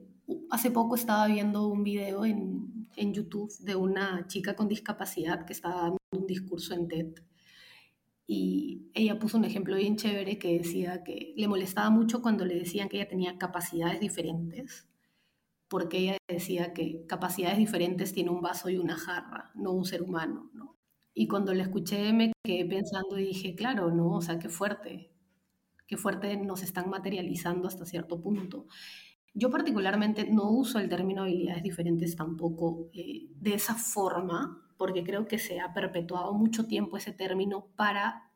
hace 0.49 0.71
poco 0.71 0.95
estaba 0.95 1.27
viendo 1.27 1.67
un 1.67 1.83
video 1.83 2.25
en, 2.25 2.87
en 2.95 3.13
YouTube 3.13 3.51
de 3.59 3.75
una 3.75 4.27
chica 4.27 4.55
con 4.55 4.67
discapacidad 4.67 5.45
que 5.45 5.53
estaba 5.53 5.81
dando 5.81 5.97
un 6.11 6.27
discurso 6.27 6.73
en 6.73 6.87
TED. 6.87 7.13
Y 8.27 8.91
ella 8.93 9.17
puso 9.17 9.37
un 9.37 9.45
ejemplo 9.45 9.75
bien 9.75 9.95
chévere 9.95 10.37
que 10.37 10.59
decía 10.59 11.03
que 11.03 11.33
le 11.35 11.47
molestaba 11.47 11.89
mucho 11.89 12.21
cuando 12.21 12.45
le 12.45 12.55
decían 12.55 12.87
que 12.87 12.97
ella 12.97 13.07
tenía 13.07 13.37
capacidades 13.39 13.99
diferentes, 13.99 14.87
porque 15.67 15.97
ella 15.97 16.17
decía 16.27 16.73
que 16.73 17.05
capacidades 17.07 17.57
diferentes 17.57 18.13
tiene 18.13 18.29
un 18.29 18.41
vaso 18.41 18.69
y 18.69 18.77
una 18.77 18.97
jarra, 18.97 19.51
no 19.55 19.71
un 19.71 19.85
ser 19.85 20.03
humano, 20.03 20.51
¿no? 20.53 20.78
Y 21.13 21.27
cuando 21.27 21.53
la 21.53 21.63
escuché 21.63 22.13
me 22.13 22.31
quedé 22.43 22.65
pensando 22.65 23.17
y 23.19 23.25
dije, 23.27 23.55
claro, 23.55 23.91
¿no? 23.91 24.11
O 24.11 24.21
sea, 24.21 24.39
qué 24.39 24.49
fuerte, 24.49 25.11
qué 25.87 25.97
fuerte 25.97 26.37
nos 26.37 26.63
están 26.63 26.89
materializando 26.89 27.67
hasta 27.67 27.85
cierto 27.85 28.21
punto. 28.21 28.67
Yo 29.33 29.49
particularmente 29.49 30.29
no 30.29 30.49
uso 30.49 30.79
el 30.79 30.89
término 30.89 31.23
habilidades 31.23 31.63
diferentes 31.63 32.15
tampoco 32.15 32.89
eh, 32.93 33.27
de 33.35 33.53
esa 33.53 33.75
forma, 33.75 34.65
porque 34.77 35.03
creo 35.03 35.27
que 35.27 35.39
se 35.39 35.59
ha 35.59 35.73
perpetuado 35.73 36.33
mucho 36.33 36.65
tiempo 36.65 36.97
ese 36.97 37.11
término 37.11 37.67
para 37.75 38.31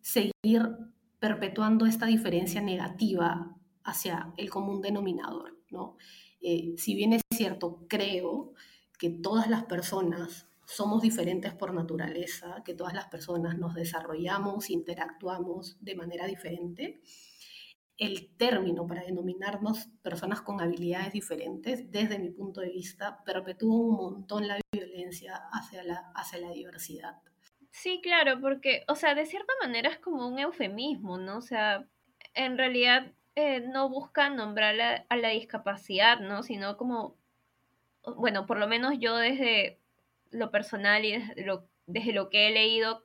seguir 0.00 0.76
perpetuando 1.18 1.86
esta 1.86 2.06
diferencia 2.06 2.60
negativa 2.60 3.56
hacia 3.84 4.32
el 4.36 4.50
común 4.50 4.80
denominador, 4.80 5.58
¿no? 5.70 5.96
Eh, 6.40 6.74
si 6.76 6.94
bien 6.94 7.12
es 7.14 7.22
cierto, 7.34 7.84
creo 7.88 8.52
que 8.98 9.10
todas 9.10 9.48
las 9.48 9.64
personas 9.64 10.46
somos 10.68 11.00
diferentes 11.00 11.54
por 11.54 11.72
naturaleza, 11.72 12.62
que 12.62 12.74
todas 12.74 12.92
las 12.92 13.06
personas 13.06 13.56
nos 13.56 13.74
desarrollamos, 13.74 14.68
interactuamos 14.68 15.82
de 15.82 15.94
manera 15.94 16.26
diferente. 16.26 17.00
El 17.96 18.36
término 18.36 18.86
para 18.86 19.02
denominarnos 19.02 19.88
personas 20.02 20.42
con 20.42 20.60
habilidades 20.60 21.14
diferentes, 21.14 21.90
desde 21.90 22.18
mi 22.18 22.30
punto 22.30 22.60
de 22.60 22.68
vista, 22.68 23.24
perpetúa 23.24 23.80
un 23.80 23.96
montón 23.96 24.46
la 24.46 24.60
violencia 24.70 25.40
hacia 25.52 25.82
la, 25.82 26.12
hacia 26.14 26.38
la 26.38 26.50
diversidad. 26.50 27.16
Sí, 27.70 28.00
claro, 28.02 28.38
porque, 28.38 28.84
o 28.88 28.94
sea, 28.94 29.14
de 29.14 29.24
cierta 29.24 29.52
manera 29.62 29.88
es 29.88 29.98
como 29.98 30.28
un 30.28 30.38
eufemismo, 30.38 31.16
¿no? 31.16 31.38
O 31.38 31.42
sea, 31.42 31.88
en 32.34 32.58
realidad 32.58 33.14
eh, 33.34 33.60
no 33.60 33.88
busca 33.88 34.28
nombrar 34.28 35.06
a 35.08 35.16
la 35.16 35.28
discapacidad, 35.30 36.20
¿no? 36.20 36.42
Sino 36.42 36.76
como, 36.76 37.16
bueno, 38.16 38.44
por 38.44 38.58
lo 38.58 38.68
menos 38.68 38.98
yo 38.98 39.16
desde 39.16 39.77
lo 40.30 40.50
personal 40.50 41.04
y 41.04 41.12
desde 41.12 41.44
lo, 41.44 41.68
desde 41.86 42.12
lo 42.12 42.28
que 42.28 42.48
he 42.48 42.50
leído, 42.50 43.04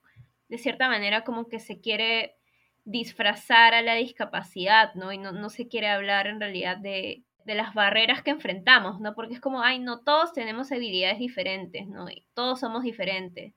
de 0.49 0.57
cierta 0.57 0.87
manera 0.87 1.23
como 1.23 1.47
que 1.47 1.59
se 1.59 1.79
quiere 1.81 2.35
disfrazar 2.85 3.73
a 3.73 3.81
la 3.81 3.95
discapacidad, 3.95 4.93
¿no? 4.95 5.11
Y 5.11 5.17
no, 5.17 5.31
no 5.31 5.49
se 5.49 5.67
quiere 5.67 5.87
hablar 5.87 6.27
en 6.27 6.39
realidad 6.39 6.77
de, 6.77 7.23
de, 7.45 7.55
las 7.55 7.73
barreras 7.73 8.21
que 8.23 8.31
enfrentamos, 8.31 8.99
¿no? 8.99 9.15
Porque 9.15 9.35
es 9.35 9.39
como, 9.39 9.61
ay, 9.61 9.79
no, 9.79 10.01
todos 10.01 10.33
tenemos 10.33 10.71
habilidades 10.71 11.19
diferentes, 11.19 11.87
¿no? 11.87 12.05
Todos 12.33 12.59
somos 12.59 12.83
diferentes. 12.83 13.53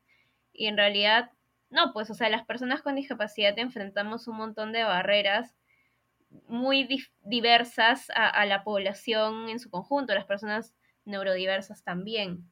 Y 0.52 0.66
en 0.66 0.76
realidad, 0.76 1.30
no, 1.70 1.92
pues, 1.92 2.08
o 2.10 2.14
sea, 2.14 2.28
las 2.28 2.44
personas 2.44 2.82
con 2.82 2.94
discapacidad 2.94 3.58
enfrentamos 3.58 4.28
un 4.28 4.36
montón 4.36 4.72
de 4.72 4.84
barreras 4.84 5.56
muy 6.48 6.88
diversas 7.22 8.10
a, 8.10 8.28
a 8.28 8.46
la 8.46 8.62
población 8.62 9.48
en 9.48 9.58
su 9.58 9.70
conjunto, 9.70 10.14
las 10.14 10.24
personas 10.24 10.74
neurodiversas 11.04 11.82
también. 11.82 12.48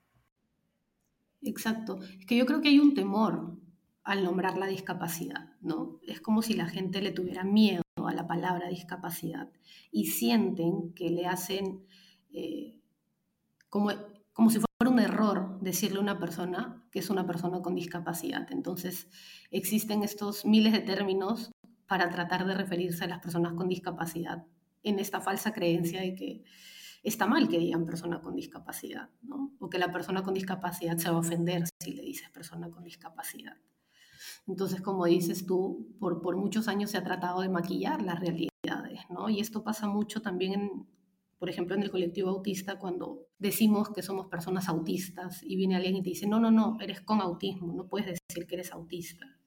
Exacto. 1.45 2.01
Es 2.19 2.27
que 2.27 2.37
yo 2.37 2.47
creo 2.47 2.61
que 2.61 2.69
hay 2.69 2.79
un 2.79 2.95
temor 2.95 3.59
al 4.03 4.25
nombrar 4.25 4.59
la 4.59 4.67
discapacidad, 4.67 5.53
¿no? 5.61 5.99
Es 6.07 6.21
como 6.21 6.43
si 6.43 6.55
la 6.55 6.67
gente 6.67 7.01
le 7.01 7.11
tuviera 7.11 7.45
miedo 7.45 7.83
a 7.97 8.13
la 8.13 8.27
palabra 8.27 8.69
discapacidad 8.69 9.51
y 9.91 10.07
sienten 10.07 10.93
que 10.95 11.11
le 11.11 11.27
hacen 11.27 11.87
eh, 12.33 12.81
como, 13.71 13.91
como 14.33 14.51
si 14.51 14.59
fuera 14.59 14.93
un 14.93 15.01
error 15.01 15.59
decirle 15.61 15.99
a 15.99 16.03
una 16.03 16.19
persona 16.19 16.87
que 16.91 16.99
es 16.99 17.09
una 17.09 17.27
persona 17.27 17.63
con 17.63 17.75
discapacidad. 17.75 18.47
Entonces, 18.53 19.09
existen 19.51 20.03
estos 20.03 20.45
miles 20.45 20.73
de 20.73 20.81
términos 20.81 21.51
para 21.87 22.11
tratar 22.11 22.47
de 22.47 22.55
referirse 22.55 23.05
a 23.05 23.09
las 23.09 23.21
personas 23.21 23.55
con 23.55 23.69
discapacidad 23.69 24.45
en 24.83 24.99
esta 24.99 25.21
falsa 25.21 25.53
creencia 25.53 26.01
de 26.01 26.15
que 26.15 26.45
está 27.05 27.27
mal 27.27 27.49
que 27.49 27.59
digan 27.59 27.85
persona 27.85 28.21
con 28.21 28.35
discapacidad, 28.35 29.11
¿no? 29.23 29.53
O 29.61 29.69
que 29.69 29.79
la 29.79 29.93
persona 29.93 30.23
con 30.23 30.35
discapacidad 30.35 30.97
se 30.97 31.11
va 31.11 31.17
a 31.17 31.21
ofender 31.21 31.65
si 31.79 31.93
le 31.93 32.03
dices 32.03 32.31
persona 32.31 32.71
con 32.71 32.83
discapacidad. 32.83 33.57
Entonces, 34.47 34.81
como 34.81 35.05
dices 35.05 35.47
tú, 35.47 35.95
por, 36.01 36.23
por 36.23 36.37
muchos 36.37 36.67
años 36.67 36.91
se 36.91 36.99
ha 36.99 37.05
tratado 37.05 37.43
de 37.43 37.51
maquillar 37.51 38.03
las 38.03 38.21
realidades, 38.21 39.01
¿no? 39.11 39.29
Y 39.29 39.41
esto 39.41 39.63
pasa 39.63 39.87
mucho 39.87 40.23
también, 40.23 40.87
por 41.39 41.51
ejemplo, 41.51 41.75
en 41.77 41.83
el 41.83 41.91
colectivo 41.91 42.31
autista, 42.31 42.79
cuando 42.79 43.27
decimos 43.39 43.91
que 43.91 44.03
somos 44.03 44.27
personas 44.27 44.69
autistas 44.69 45.43
y 45.43 45.57
viene 45.57 45.77
alguien 45.77 45.97
y 45.97 46.03
te 46.03 46.11
dice, 46.11 46.27
no, 46.27 46.41
no, 46.41 46.51
no, 46.51 46.79
eres 46.81 47.03
con 47.03 47.21
autismo, 47.21 47.75
no 47.75 47.87
puedes 47.87 48.07
decir 48.29 48.47
que 48.47 48.55
eres 48.55 48.73
autista, 48.73 49.39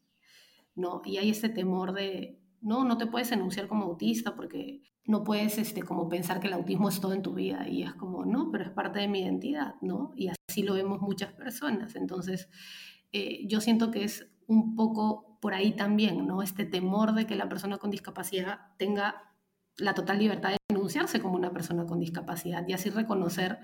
¿no? 0.75 1.01
Y 1.05 1.17
hay 1.17 1.31
este 1.31 1.49
temor 1.49 1.93
de, 1.93 2.39
no, 2.61 2.85
no 2.85 2.97
te 2.97 3.07
puedes 3.07 3.31
enunciar 3.31 3.67
como 3.67 3.85
autista 3.85 4.35
porque 4.35 4.83
no 5.07 5.23
puedes 5.23 5.57
este, 5.57 5.83
como 5.83 6.09
pensar 6.09 6.39
que 6.41 6.47
el 6.47 6.53
autismo 6.53 6.89
es 6.89 6.99
todo 6.99 7.13
en 7.13 7.21
tu 7.21 7.33
vida 7.33 7.67
y 7.67 7.83
es 7.83 7.93
como, 7.93 8.25
no, 8.25 8.51
pero 8.51 8.65
es 8.65 8.69
parte 8.69 8.99
de 8.99 9.07
mi 9.07 9.21
identidad, 9.21 9.75
¿no? 9.81 10.11
Y 10.17 10.27
así 10.27 10.63
lo 10.63 10.73
vemos 10.73 11.01
muchas 11.01 11.31
personas. 11.31 11.95
Entonces, 11.95 12.49
eh, 13.13 13.47
yo 13.47 13.61
siento 13.61 13.89
que 13.89 14.03
es 14.03 14.29
un 14.47 14.75
poco 14.75 15.39
por 15.41 15.53
ahí 15.53 15.75
también, 15.75 16.27
¿no? 16.27 16.41
Este 16.41 16.65
temor 16.65 17.13
de 17.13 17.25
que 17.25 17.37
la 17.37 17.47
persona 17.47 17.77
con 17.77 17.89
discapacidad 17.89 18.59
tenga 18.77 19.33
la 19.77 19.93
total 19.93 20.19
libertad 20.19 20.49
de 20.49 20.57
enunciarse 20.69 21.21
como 21.21 21.35
una 21.35 21.53
persona 21.53 21.85
con 21.85 21.99
discapacidad 21.99 22.67
y 22.67 22.73
así 22.73 22.89
reconocer 22.89 23.59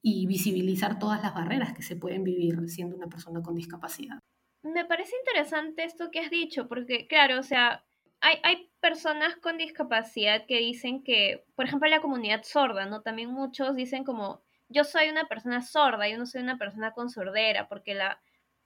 y 0.00 0.26
visibilizar 0.26 0.98
todas 0.98 1.22
las 1.22 1.34
barreras 1.34 1.74
que 1.74 1.82
se 1.82 1.96
pueden 1.96 2.24
vivir 2.24 2.68
siendo 2.68 2.96
una 2.96 3.08
persona 3.08 3.42
con 3.42 3.54
discapacidad. 3.54 4.18
Me 4.62 4.86
parece 4.86 5.12
interesante 5.16 5.84
esto 5.84 6.10
que 6.10 6.20
has 6.20 6.30
dicho, 6.30 6.66
porque 6.66 7.06
claro, 7.06 7.40
o 7.40 7.42
sea, 7.42 7.84
hay, 8.22 8.38
hay 8.44 8.70
personas 8.80 9.36
con 9.36 9.58
discapacidad 9.58 10.46
que 10.46 10.58
dicen 10.58 11.02
que, 11.02 11.44
por 11.54 11.66
ejemplo, 11.66 11.88
la 11.88 12.00
comunidad 12.00 12.42
sorda, 12.44 12.86
¿no? 12.86 13.02
También 13.02 13.30
muchos 13.30 13.76
dicen 13.76 14.04
como, 14.04 14.42
yo 14.68 14.84
soy 14.84 15.08
una 15.08 15.26
persona 15.26 15.60
sorda, 15.60 16.08
yo 16.08 16.16
no 16.18 16.26
soy 16.26 16.42
una 16.42 16.56
persona 16.58 16.92
con 16.92 17.10
sordera, 17.10 17.68
porque 17.68 17.94
la, 17.94 18.20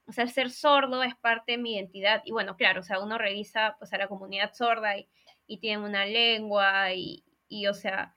o 0.07 0.13
sea, 0.13 0.27
ser 0.29 0.51
sordo 0.51 1.03
es 1.03 1.15
parte 1.17 1.53
de 1.53 1.59
mi 1.59 1.75
identidad. 1.75 2.23
Y 2.25 2.33
bueno, 2.33 2.57
claro, 2.57 2.81
o 2.81 2.83
sea, 2.85 3.01
uno 3.01 3.19
revisa 3.19 3.77
pues 3.79 3.93
a 3.93 3.99
la 3.99 4.09
comunidad 4.09 4.53
sorda 4.53 4.97
y, 4.99 5.09
y 5.47 5.59
tienen 5.59 5.85
una 5.85 6.05
lengua 6.07 6.93
y, 6.93 7.25
y, 7.49 7.67
o 7.67 7.75
sea, 7.75 8.15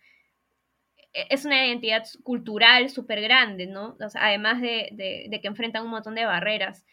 e, 1.14 1.28
es 1.30 1.46
una 1.46 1.66
identidad 1.66 2.04
cultural 2.24 2.90
súper 2.90 3.22
grande, 3.22 3.68
¿no? 3.68 3.98
Además 4.16 4.62
de, 4.62 4.90
de, 4.92 5.26
de, 5.30 5.42
que 5.42 5.48
enfrentan 5.48 5.84
un 5.84 5.92
montón 5.92 6.16
de 6.16 6.26
barreras. 6.26 6.86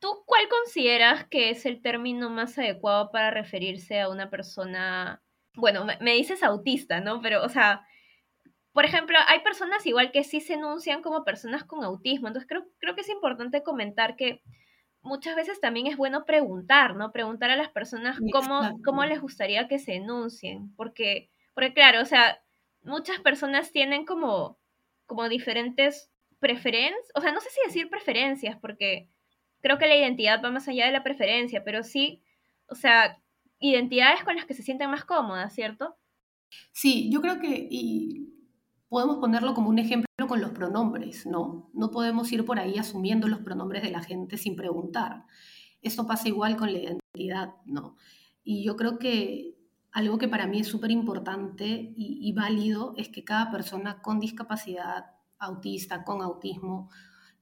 ¿Tú 0.00 0.22
cuál 0.26 0.48
consideras 0.48 1.26
que 1.26 1.50
es 1.50 1.66
el 1.66 1.82
término 1.82 2.30
más 2.30 2.56
adecuado 2.58 3.10
para 3.10 3.30
referirse 3.30 4.00
a 4.00 4.08
una 4.08 4.30
persona? 4.30 5.22
Bueno, 5.54 5.84
me, 5.84 6.14
dices 6.14 6.42
autista, 6.42 7.00
¿no? 7.00 7.20
Pero, 7.20 7.42
o 7.44 7.48
sea, 7.48 7.84
por 8.72 8.84
ejemplo, 8.84 9.18
hay 9.26 9.40
personas 9.40 9.84
igual 9.86 10.12
que 10.12 10.22
sí 10.22 10.40
se 10.40 10.54
enuncian 10.54 11.02
como 11.02 11.24
personas 11.24 11.64
con 11.64 11.82
autismo. 11.82 12.28
Entonces, 12.28 12.48
creo, 12.48 12.66
creo 12.78 12.94
que 12.94 13.00
es 13.00 13.08
importante 13.08 13.64
comentar 13.64 14.14
que 14.14 14.40
muchas 15.00 15.34
veces 15.34 15.60
también 15.60 15.88
es 15.88 15.96
bueno 15.96 16.24
preguntar, 16.24 16.94
¿no? 16.94 17.10
Preguntar 17.10 17.50
a 17.50 17.56
las 17.56 17.70
personas 17.70 18.18
cómo, 18.32 18.78
cómo 18.84 19.04
les 19.04 19.20
gustaría 19.20 19.66
que 19.66 19.80
se 19.80 19.96
enuncien. 19.96 20.72
Porque, 20.76 21.28
porque, 21.54 21.74
claro, 21.74 22.02
o 22.02 22.04
sea, 22.04 22.40
muchas 22.82 23.18
personas 23.18 23.72
tienen 23.72 24.04
como, 24.04 24.60
como 25.06 25.28
diferentes 25.28 26.12
preferencias. 26.38 27.10
O 27.16 27.20
sea, 27.20 27.32
no 27.32 27.40
sé 27.40 27.50
si 27.50 27.60
decir 27.66 27.90
preferencias, 27.90 28.56
porque 28.60 29.08
creo 29.68 29.78
que 29.78 29.86
la 29.86 29.96
identidad 29.96 30.42
va 30.42 30.50
más 30.50 30.66
allá 30.66 30.86
de 30.86 30.92
la 30.92 31.04
preferencia, 31.04 31.62
pero 31.62 31.82
sí, 31.82 32.22
o 32.70 32.74
sea, 32.74 33.20
identidades 33.60 34.24
con 34.24 34.34
las 34.34 34.46
que 34.46 34.54
se 34.54 34.62
sienten 34.62 34.90
más 34.90 35.04
cómodas, 35.04 35.52
¿cierto? 35.52 35.94
Sí, 36.72 37.10
yo 37.12 37.20
creo 37.20 37.38
que 37.38 37.68
y 37.70 38.32
podemos 38.88 39.18
ponerlo 39.18 39.52
como 39.52 39.68
un 39.68 39.78
ejemplo 39.78 40.08
con 40.26 40.40
los 40.40 40.52
pronombres, 40.52 41.26
¿no? 41.26 41.68
No 41.74 41.90
podemos 41.90 42.32
ir 42.32 42.46
por 42.46 42.58
ahí 42.58 42.78
asumiendo 42.78 43.28
los 43.28 43.40
pronombres 43.40 43.82
de 43.82 43.90
la 43.90 44.02
gente 44.02 44.38
sin 44.38 44.56
preguntar. 44.56 45.26
Esto 45.82 46.06
pasa 46.06 46.28
igual 46.28 46.56
con 46.56 46.72
la 46.72 46.78
identidad, 46.78 47.54
¿no? 47.66 47.96
Y 48.42 48.64
yo 48.64 48.74
creo 48.74 48.98
que 48.98 49.54
algo 49.92 50.16
que 50.16 50.28
para 50.28 50.46
mí 50.46 50.60
es 50.60 50.66
súper 50.66 50.90
importante 50.90 51.92
y, 51.94 52.32
válido 52.32 52.94
es 52.96 53.10
que 53.10 53.22
cada 53.22 53.50
persona 53.50 54.00
con 54.00 54.18
discapacidad, 54.18 55.10
autista, 55.38 56.04
con 56.04 56.22
autismo, 56.22 56.88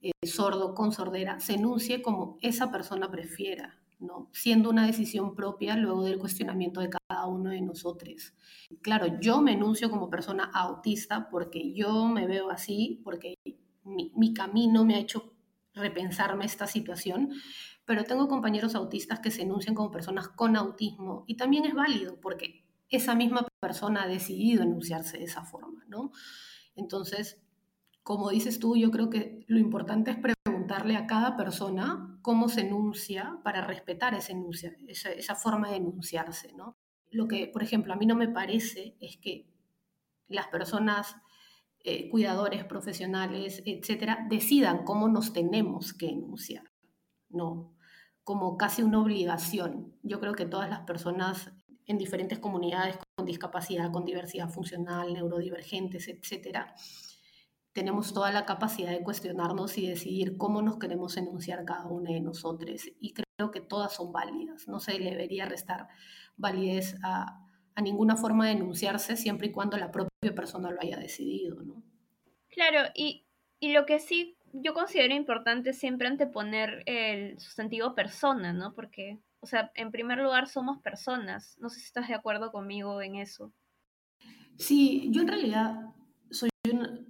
eh, 0.09 0.27
sordo, 0.27 0.75
con 0.75 0.93
sordera, 0.93 1.41
se 1.41 1.55
enuncie 1.55 2.03
como 2.03 2.39
esa 2.41 2.71
persona 2.71 3.11
prefiera, 3.11 3.81
¿no? 3.99 4.29
siendo 4.33 4.71
una 4.71 4.87
decisión 4.87 5.35
propia 5.35 5.77
luego 5.77 6.05
del 6.05 6.19
cuestionamiento 6.19 6.81
de 6.81 6.91
cada 6.91 7.27
uno 7.27 7.51
de 7.51 7.61
nosotros. 7.61 8.35
Claro, 8.83 9.19
yo 9.21 9.41
me 9.41 9.53
enuncio 9.53 9.91
como 9.91 10.11
persona 10.11 10.51
autista 10.55 11.29
porque 11.31 11.73
yo 11.73 12.07
me 12.07 12.27
veo 12.27 12.51
así, 12.51 13.01
porque 13.03 13.35
mi, 13.85 14.13
mi 14.15 14.33
camino 14.33 14.85
me 14.85 14.95
ha 14.95 15.01
hecho 15.01 15.33
repensarme 15.75 16.45
esta 16.45 16.67
situación, 16.67 17.33
pero 17.85 18.05
tengo 18.05 18.29
compañeros 18.29 18.75
autistas 18.75 19.21
que 19.21 19.31
se 19.31 19.43
enuncian 19.43 19.75
como 19.75 19.91
personas 19.91 20.29
con 20.29 20.57
autismo 20.57 21.25
y 21.27 21.37
también 21.37 21.65
es 21.65 21.75
válido 21.75 22.21
porque 22.21 22.65
esa 22.89 23.15
misma 23.15 23.47
persona 23.61 24.05
ha 24.05 24.07
decidido 24.07 24.63
enunciarse 24.63 25.19
de 25.19 25.25
esa 25.25 25.45
forma, 25.45 25.85
¿no? 25.89 26.13
Entonces, 26.77 27.41
como 28.07 28.31
dices 28.31 28.61
tú, 28.61 28.77
yo 28.77 28.93
creo 28.93 29.11
que 29.11 29.45
lo 29.49 29.59
importante 29.59 30.13
es 30.13 30.17
preguntarle 30.17 30.95
a 30.95 31.09
cada 31.09 31.37
persona 31.37 32.21
cómo 32.23 32.49
se 32.49 32.61
enuncia 32.61 33.41
para 33.43 33.67
respetar 33.67 34.15
esa, 34.15 34.31
enuncia, 34.31 34.77
esa, 34.87 35.35
forma 35.35 35.71
de 35.71 35.79
enunciarse, 35.79 36.53
¿no? 36.53 36.77
Lo 37.11 37.27
que, 37.27 37.49
por 37.49 37.65
ejemplo, 37.65 37.93
a 37.93 37.97
mí 37.97 38.07
no 38.07 38.15
me 38.15 38.29
parece 38.29 38.97
es 39.01 39.17
que 39.17 39.49
las 40.29 40.47
personas 40.47 41.17
eh, 41.81 42.09
cuidadores 42.09 42.65
profesionales, 42.65 43.61
etcétera, 43.67 44.25
decidan 44.31 44.85
cómo 44.85 45.09
nos 45.09 45.33
tenemos 45.33 45.93
que 45.93 46.09
enunciar. 46.09 46.71
No, 47.29 47.75
como 48.23 48.57
casi 48.57 48.85
una 48.85 49.01
obligación. 49.01 49.97
Yo 50.05 50.21
creo 50.21 50.35
que 50.35 50.47
todas 50.47 50.71
las 50.71 50.83
personas 50.83 51.51
en 51.87 51.99
diferentes 51.99 52.39
comunidades 52.39 52.99
con 53.17 53.27
discapacidad, 53.27 53.91
con 53.91 54.05
diversidad 54.05 54.49
funcional, 54.49 55.13
neurodivergentes, 55.13 56.07
etcétera, 56.07 56.73
tenemos 57.76 58.14
toda 58.14 58.33
la 58.33 58.47
capacidad 58.47 58.90
de 58.90 59.02
cuestionarnos 59.02 59.76
y 59.76 59.87
decidir 59.87 60.38
cómo 60.38 60.62
nos 60.62 60.78
queremos 60.78 61.14
enunciar 61.18 61.62
cada 61.66 61.85
una 61.85 62.11
de 62.11 62.23
nosotros. 62.23 62.88
Y 63.00 63.12
creo 63.12 63.50
que 63.50 63.61
todas 63.61 63.92
son 63.92 64.12
válidas. 64.12 64.66
No 64.66 64.80
se 64.80 64.99
le 64.99 65.11
debería 65.11 65.45
restar 65.45 65.87
validez 66.38 66.97
a, 67.04 67.47
a 67.75 67.83
ninguna 67.83 68.16
forma 68.16 68.47
de 68.47 68.52
enunciarse 68.52 69.14
siempre 69.14 69.49
y 69.49 69.52
cuando 69.52 69.76
la 69.76 69.90
propia 69.90 70.35
persona 70.35 70.71
lo 70.71 70.80
haya 70.80 70.97
decidido, 70.97 71.62
¿no? 71.64 71.83
Claro, 72.49 72.88
y, 72.95 73.26
y 73.61 73.73
lo 73.73 73.85
que 73.85 73.99
sí 73.99 74.38
yo 74.54 74.73
considero 74.73 75.14
importante 75.14 75.75
siempre 75.75 76.09
anteponer 76.09 76.83
el 76.87 77.38
sustantivo 77.38 77.95
persona, 77.95 78.54
¿no? 78.54 78.73
Porque, 78.73 79.18
o 79.40 79.47
sea, 79.47 79.71
en 79.75 79.90
primer 79.90 80.16
lugar 80.16 80.49
somos 80.49 80.80
personas. 80.80 81.59
No 81.61 81.68
sé 81.68 81.80
si 81.80 81.85
estás 81.85 82.09
de 82.09 82.14
acuerdo 82.14 82.50
conmigo 82.52 83.02
en 83.02 83.16
eso. 83.16 83.52
Sí, 84.56 85.11
yo 85.11 85.21
en 85.21 85.28
realidad 85.28 85.95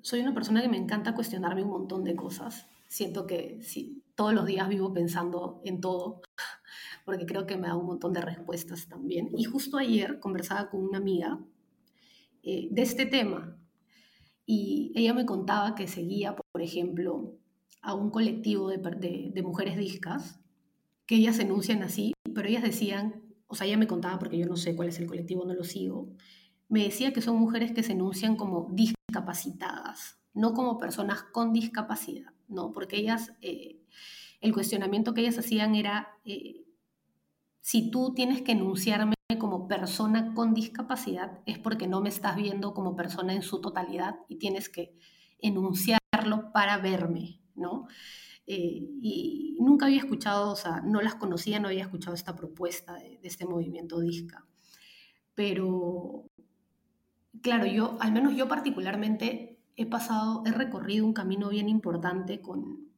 soy 0.07 0.21
una 0.21 0.35
persona 0.35 0.63
que 0.63 0.69
me 0.69 0.77
encanta 0.77 1.17
cuestionarme 1.17 1.65
un 1.65 1.71
montón 1.71 2.05
de 2.05 2.15
cosas. 2.15 2.69
Siento 2.87 3.27
que 3.27 3.59
sí, 3.61 4.05
todos 4.15 4.33
los 4.33 4.47
días 4.47 4.69
vivo 4.69 4.93
pensando 4.93 5.61
en 5.65 5.81
todo, 5.81 6.21
porque 7.05 7.27
creo 7.27 7.45
que 7.45 7.57
me 7.57 7.67
da 7.67 7.75
un 7.75 7.87
montón 7.87 8.13
de 8.13 8.21
respuestas 8.21 8.87
también. 8.87 9.31
Y 9.37 9.43
justo 9.43 9.79
ayer 9.79 10.21
conversaba 10.21 10.71
con 10.71 10.85
una 10.85 10.99
amiga 10.99 11.41
eh, 12.45 12.69
de 12.71 12.83
este 12.83 13.07
tema, 13.07 13.59
y 14.47 14.93
ella 14.95 15.13
me 15.13 15.27
contaba 15.27 15.75
que 15.75 15.89
seguía, 15.89 16.37
por 16.37 16.63
ejemplo, 16.63 17.35
a 17.83 17.95
un 17.95 18.11
colectivo 18.11 18.69
de, 18.69 19.33
de, 19.35 19.43
mujeres 19.43 19.77
discas, 19.77 20.39
que 21.07 21.17
ellas 21.17 21.41
enuncian 21.41 21.83
así, 21.83 22.13
pero 22.33 22.47
ellas 22.47 22.63
decían, 22.63 23.25
o 23.49 23.57
sea, 23.57 23.67
ella 23.67 23.77
me 23.77 23.89
contaba 23.89 24.21
porque 24.21 24.39
yo 24.39 24.47
no 24.47 24.57
sé 24.57 24.77
cuál 24.77 24.87
es 24.87 25.01
el 25.01 25.09
colectivo, 25.09 25.45
no 25.45 25.55
lo 25.55 25.65
sigo, 25.65 26.13
me 26.69 26.85
decía 26.85 27.13
que 27.13 27.23
son 27.23 27.37
mujeres 27.37 27.73
que 27.73 27.83
se 27.83 27.93
enuncian 27.93 28.37
como 28.37 28.69
discapacitadas, 28.73 30.19
no 30.35 30.55
como 30.55 30.79
personas 30.79 31.23
con 31.23 31.53
discapacidad, 31.53 32.33
¿no? 32.49 32.73
Porque 32.73 32.97
ellas, 32.97 33.33
eh, 33.41 33.81
el 34.41 34.53
cuestionamiento 34.53 35.15
que 35.15 35.23
ellas 35.23 35.39
hacían 35.39 35.75
era, 35.75 36.09
eh, 36.25 36.65
si 37.61 37.91
tú 37.91 38.15
tienes 38.15 38.43
que 38.43 38.53
enunciarme 38.53 39.17
como 39.39 39.67
persona 39.67 40.35
con 40.35 40.55
discapacidad 40.55 41.41
es 41.47 41.59
porque 41.59 41.89
no 41.89 42.01
me 42.01 42.09
estás 42.09 42.37
viendo 42.37 42.75
como 42.75 42.95
persona 42.95 43.35
en 43.35 43.43
su 43.43 43.61
totalidad 43.61 44.17
y 44.29 44.37
tienes 44.37 44.69
que 44.69 44.97
enunciarlo 45.41 46.53
para 46.53 46.79
verme, 46.79 47.41
¿no? 47.55 47.89
Eh, 48.47 48.89
y 49.03 49.57
nunca 49.61 49.87
había 49.87 49.99
escuchado, 49.99 50.53
o 50.53 50.57
sea, 50.57 50.81
no 50.81 51.01
las 51.03 51.17
conocía, 51.17 51.59
no 51.59 51.69
había 51.69 51.83
escuchado 51.83 52.15
esta 52.15 52.37
propuesta 52.37 52.95
de, 52.95 53.19
este 53.23 53.45
movimiento 53.45 53.99
DISCA. 53.99 54.47
Pero, 55.35 56.31
claro, 57.43 57.67
yo, 57.67 57.97
al 58.01 58.13
menos 58.13 58.35
yo 58.35 58.49
particularmente, 58.49 59.61
he 59.77 59.87
pasado, 59.87 60.43
he 60.47 60.53
recorrido 60.53 61.05
un 61.05 61.13
camino 61.13 61.49
bien 61.49 61.69
importante 61.69 62.41
con, 62.41 62.89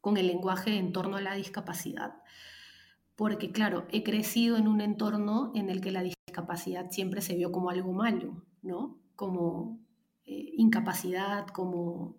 con 0.00 0.16
el 0.16 0.26
lenguaje 0.26 0.76
en 0.76 0.92
torno 0.92 1.16
a 1.16 1.20
la 1.20 1.34
discapacidad 1.34 2.22
porque 3.16 3.52
claro, 3.52 3.86
he 3.90 4.02
crecido 4.02 4.56
en 4.56 4.68
un 4.68 4.80
entorno 4.80 5.52
en 5.54 5.70
el 5.70 5.80
que 5.80 5.92
la 5.92 6.02
discapacidad 6.02 6.90
siempre 6.90 7.20
se 7.20 7.36
vio 7.36 7.52
como 7.52 7.70
algo 7.70 7.92
malo, 7.92 8.42
¿no? 8.62 8.98
Como 9.14 9.78
eh, 10.24 10.52
incapacidad, 10.56 11.46
como, 11.46 12.16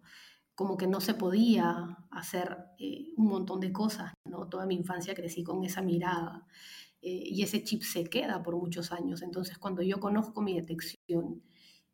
como 0.56 0.78
que 0.78 0.88
no 0.88 1.02
se 1.02 1.14
podía 1.14 1.98
hacer 2.12 2.58
eh, 2.80 3.08
un 3.18 3.28
montón 3.28 3.60
de 3.60 3.74
cosas, 3.74 4.14
¿no? 4.24 4.48
Toda 4.48 4.66
mi 4.66 4.76
infancia 4.76 5.16
crecí 5.16 5.44
con 5.44 5.64
esa 5.64 5.82
mirada 5.82 6.46
y 7.06 7.44
ese 7.44 7.64
chip 7.64 7.84
se 7.84 8.06
queda 8.06 8.42
por 8.42 8.56
muchos 8.56 8.92
años. 8.92 9.22
Entonces, 9.22 9.58
cuando 9.58 9.82
yo 9.82 10.00
conozco 10.00 10.42
mi 10.42 10.56
detección, 10.56 11.44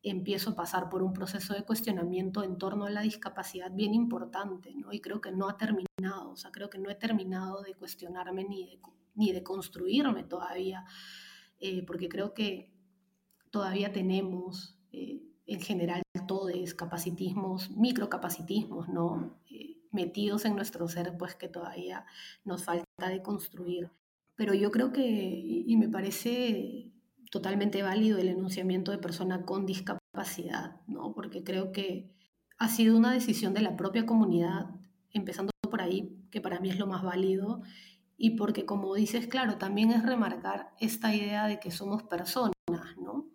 empiezo 0.01 0.51
a 0.51 0.55
pasar 0.55 0.89
por 0.89 1.03
un 1.03 1.13
proceso 1.13 1.53
de 1.53 1.63
cuestionamiento 1.63 2.43
en 2.43 2.57
torno 2.57 2.85
a 2.85 2.89
la 2.89 3.01
discapacidad 3.01 3.71
bien 3.71 3.93
importante, 3.93 4.73
¿no? 4.75 4.93
Y 4.93 5.01
creo 5.01 5.19
que 5.19 5.31
no 5.31 5.49
ha 5.49 5.57
terminado, 5.57 6.31
o 6.31 6.35
sea, 6.35 6.51
creo 6.51 6.69
que 6.69 6.77
no 6.77 6.89
he 6.89 6.95
terminado 6.95 7.61
de 7.61 7.75
cuestionarme 7.75 8.45
ni 8.45 8.65
de, 8.65 8.79
ni 9.15 9.31
de 9.33 9.43
construirme 9.43 10.23
todavía, 10.23 10.85
eh, 11.59 11.83
porque 11.85 12.07
creo 12.07 12.33
que 12.33 12.71
todavía 13.51 13.91
tenemos 13.91 14.77
eh, 14.91 15.21
en 15.45 15.59
general 15.59 16.01
todos 16.27 16.73
capacitismos, 16.75 17.71
microcapacitismos, 17.71 18.87
¿no? 18.87 19.39
Eh, 19.49 19.77
metidos 19.91 20.45
en 20.45 20.55
nuestro 20.55 20.87
ser, 20.87 21.17
pues 21.17 21.35
que 21.35 21.49
todavía 21.49 22.05
nos 22.45 22.63
falta 22.63 23.09
de 23.09 23.21
construir. 23.21 23.91
Pero 24.39 24.53
yo 24.53 24.71
creo 24.71 24.93
que, 24.93 25.03
y 25.03 25.75
me 25.75 25.89
parece 25.89 26.93
totalmente 27.29 27.83
válido 27.83 28.19
el 28.19 28.29
enunciamiento 28.29 28.93
de 28.93 28.97
persona 28.97 29.43
con 29.43 29.65
discapacidad, 29.65 30.79
¿no? 30.87 31.11
Porque 31.13 31.43
creo 31.43 31.73
que 31.73 32.15
ha 32.57 32.69
sido 32.69 32.95
una 32.95 33.11
decisión 33.11 33.53
de 33.53 33.59
la 33.59 33.75
propia 33.75 34.05
comunidad, 34.05 34.69
empezando 35.11 35.51
por 35.69 35.81
ahí, 35.81 36.25
que 36.31 36.39
para 36.39 36.61
mí 36.61 36.69
es 36.69 36.79
lo 36.79 36.87
más 36.87 37.03
válido, 37.03 37.63
y 38.15 38.37
porque 38.37 38.63
como 38.65 38.95
dices, 38.95 39.27
claro, 39.27 39.57
también 39.57 39.91
es 39.91 40.03
remarcar 40.03 40.69
esta 40.79 41.13
idea 41.13 41.45
de 41.45 41.59
que 41.59 41.69
somos 41.69 42.03
personas, 42.03 42.53
¿no? 42.97 43.27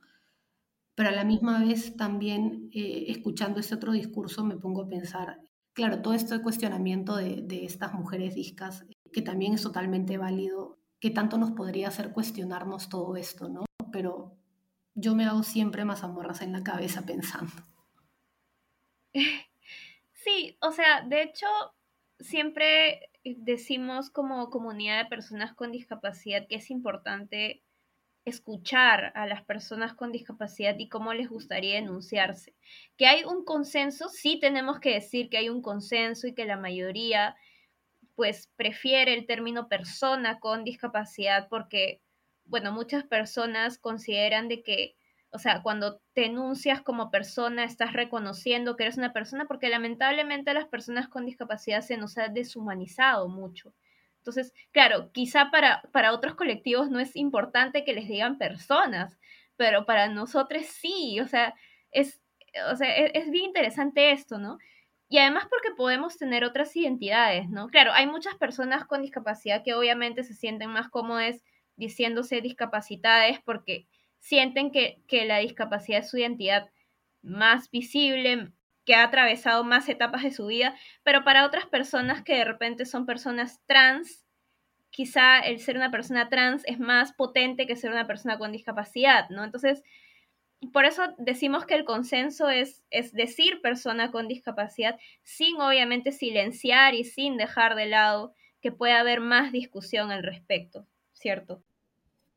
Pero 0.95 1.11
a 1.11 1.13
la 1.13 1.25
misma 1.25 1.63
vez 1.63 1.99
también, 1.99 2.71
eh, 2.73 3.05
escuchando 3.09 3.61
este 3.61 3.75
otro 3.75 3.93
discurso, 3.93 4.43
me 4.43 4.57
pongo 4.57 4.85
a 4.85 4.89
pensar, 4.89 5.43
claro, 5.75 6.01
todo 6.01 6.15
este 6.15 6.41
cuestionamiento 6.41 7.15
de, 7.17 7.43
de 7.43 7.67
estas 7.67 7.93
mujeres 7.93 8.35
discas, 8.35 8.87
que 9.13 9.21
también 9.21 9.53
es 9.53 9.63
totalmente 9.63 10.17
válido, 10.17 10.79
que 11.05 11.11
tanto 11.11 11.37
nos 11.37 11.51
podría 11.51 11.89
hacer 11.89 12.13
cuestionarnos 12.13 12.89
todo 12.89 13.15
esto, 13.17 13.51
¿no? 13.51 13.67
pero 13.93 14.35
yo 14.95 15.15
me 15.15 15.27
hago 15.27 15.43
siempre 15.43 15.85
más 15.85 16.03
amorras 16.03 16.41
en 16.41 16.53
la 16.53 16.65
cabeza 16.65 17.05
pensando. 17.05 17.53
Sí, 20.15 20.57
o 20.63 20.73
sea, 20.73 21.03
de 21.03 21.23
hecho, 21.23 21.47
siempre 22.19 23.11
decimos 23.23 24.09
como 24.09 24.49
comunidad 24.49 25.03
de 25.03 25.11
personas 25.11 25.53
con 25.53 25.71
discapacidad 25.71 26.47
que 26.49 26.55
es 26.55 26.71
importante 26.71 27.63
escuchar 28.25 29.13
a 29.15 29.27
las 29.27 29.45
personas 29.45 29.93
con 29.93 30.11
discapacidad 30.11 30.77
y 30.79 30.89
cómo 30.89 31.13
les 31.13 31.29
gustaría 31.29 31.77
enunciarse. 31.77 32.55
Que 32.97 33.07
hay 33.07 33.25
un 33.25 33.45
consenso, 33.45 34.09
sí 34.09 34.39
tenemos 34.41 34.81
que 34.81 34.95
decir 34.95 35.29
que 35.29 35.37
hay 35.37 35.51
un 35.51 35.61
consenso 35.61 36.27
y 36.27 36.33
que 36.33 36.47
la 36.47 36.57
mayoría 36.57 37.37
pues 38.15 38.51
prefiere 38.57 39.15
el 39.15 39.27
término 39.27 39.69
persona 39.69 40.39
con 40.41 40.65
discapacidad 40.65 41.49
porque 41.49 42.01
bueno, 42.47 42.73
muchas 42.73 43.05
personas 43.05 43.79
consideran 43.79 44.49
de 44.49 44.63
que, 44.63 44.97
o 45.31 45.39
sea, 45.39 45.63
cuando 45.63 46.01
te 46.13 46.27
enuncias 46.27 46.83
como 46.83 47.11
persona, 47.11 47.65
estás 47.65 47.93
reconociendo 47.93 48.77
que 48.77 48.85
eres 48.85 48.99
una 48.99 49.13
persona, 49.13 49.47
porque 49.47 49.69
lamentablemente 49.69 50.55
las 50.55 50.67
personas 50.67 51.09
con 51.09 51.27
discapacidad 51.27 51.81
se 51.81 51.97
nos 51.97 52.19
ha 52.19 52.29
deshumanizado 52.29 53.29
mucho. 53.29 53.75
Entonces, 54.19 54.53
claro, 54.73 55.11
quizá 55.13 55.51
para, 55.51 55.83
para 55.93 56.13
otros 56.13 56.35
colectivos 56.35 56.91
no 56.91 56.99
es 57.01 57.17
importante 57.17 57.85
que 57.85 57.95
les 57.95 58.09
digan 58.09 58.39
personas, 58.39 59.19
pero 59.57 59.87
para 59.87 60.09
nosotros 60.09 60.65
sí, 60.67 61.21
o 61.21 61.29
sea, 61.29 61.55
es, 61.91 62.21
o 62.71 62.77
sea, 62.77 62.95
es, 62.97 63.11
es 63.15 63.31
bien 63.31 63.47
interesante 63.47 64.13
esto, 64.13 64.39
¿no? 64.39 64.59
Y 65.09 65.19
además 65.19 65.47
porque 65.51 65.71
podemos 65.77 66.17
tener 66.17 66.45
otras 66.45 66.75
identidades, 66.77 67.49
¿no? 67.49 67.69
Claro, 67.69 67.93
hay 67.93 68.07
muchas 68.07 68.35
personas 68.37 68.85
con 68.87 69.03
discapacidad 69.03 69.63
que 69.65 69.75
obviamente 69.75 70.25
se 70.25 70.35
sienten 70.35 70.71
más 70.71 70.89
cómodas 70.89 71.43
diciéndose 71.77 72.41
discapacitadas 72.41 73.39
porque 73.45 73.87
sienten 74.19 74.71
que, 74.71 75.03
que 75.07 75.25
la 75.27 75.39
discapacidad 75.39 76.01
es 76.01 76.11
su 76.11 76.19
identidad 76.19 76.71
más 77.23 77.71
visible, 77.71 78.53
que 78.85 78.95
ha 78.95 79.05
atravesado 79.05 79.65
más 79.65 79.89
etapas 79.89 80.23
de 80.23 80.31
su 80.31 80.47
vida, 80.47 80.75
pero 81.03 81.25
para 81.25 81.47
otras 81.47 81.67
personas 81.67 82.23
que 82.23 82.35
de 82.37 82.45
repente 82.45 82.85
son 82.85 83.07
personas 83.07 83.61
trans, 83.67 84.25
quizá 84.91 85.41
el 85.41 85.61
ser 85.61 85.77
una 85.77 85.91
persona 85.91 86.29
trans 86.29 86.63
es 86.67 86.79
más 86.79 87.13
potente 87.13 87.67
que 87.67 87.77
ser 87.77 87.91
una 87.91 88.07
persona 88.07 88.39
con 88.39 88.53
discapacidad, 88.53 89.29
¿no? 89.31 89.43
Entonces, 89.45 89.83
por 90.73 90.85
eso 90.85 91.03
decimos 91.19 91.67
que 91.67 91.75
el 91.75 91.85
consenso 91.85 92.49
es, 92.49 92.83
es 92.91 93.13
decir 93.13 93.61
persona 93.63 94.11
con 94.11 94.29
discapacidad 94.29 94.99
sin 95.23 95.61
obviamente 95.61 96.13
silenciar 96.13 96.95
y 96.95 97.05
sin 97.05 97.37
dejar 97.37 97.75
de 97.75 97.87
lado 97.87 98.35
que 98.61 98.73
pueda 98.73 99.01
haber 99.01 99.21
más 99.21 99.53
discusión 99.53 100.11
al 100.11 100.23
respecto, 100.23 100.87
¿cierto? 101.13 101.63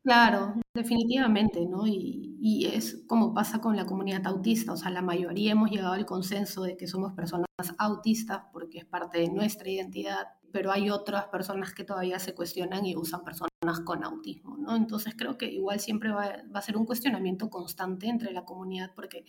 Claro, 0.03 0.55
definitivamente, 0.73 1.65
¿no? 1.65 1.85
Y, 1.85 2.37
y, 2.39 2.67
es 2.67 3.03
como 3.07 3.33
pasa 3.33 3.59
con 3.59 3.75
la 3.75 3.85
comunidad 3.85 4.25
autista, 4.25 4.71
o 4.71 4.77
sea, 4.77 4.89
la 4.89 5.01
mayoría 5.01 5.51
hemos 5.51 5.69
llegado 5.69 5.93
al 5.93 6.05
consenso 6.05 6.63
de 6.63 6.77
que 6.77 6.87
somos 6.87 7.13
personas 7.13 7.47
autistas 7.77 8.43
porque 8.53 8.79
es 8.79 8.85
parte 8.85 9.19
de 9.19 9.29
nuestra 9.29 9.69
identidad, 9.69 10.27
pero 10.53 10.71
hay 10.71 10.89
otras 10.89 11.25
personas 11.27 11.73
que 11.73 11.83
todavía 11.83 12.19
se 12.19 12.33
cuestionan 12.33 12.85
y 12.85 12.95
usan 12.95 13.23
personas 13.23 13.49
con 13.85 14.03
autismo, 14.03 14.57
¿no? 14.57 14.75
Entonces 14.75 15.13
creo 15.17 15.37
que 15.37 15.51
igual 15.51 15.79
siempre 15.79 16.11
va, 16.11 16.43
va 16.53 16.59
a 16.59 16.61
ser 16.61 16.77
un 16.77 16.85
cuestionamiento 16.85 17.49
constante 17.49 18.07
entre 18.07 18.31
la 18.33 18.45
comunidad 18.45 18.91
porque, 18.95 19.25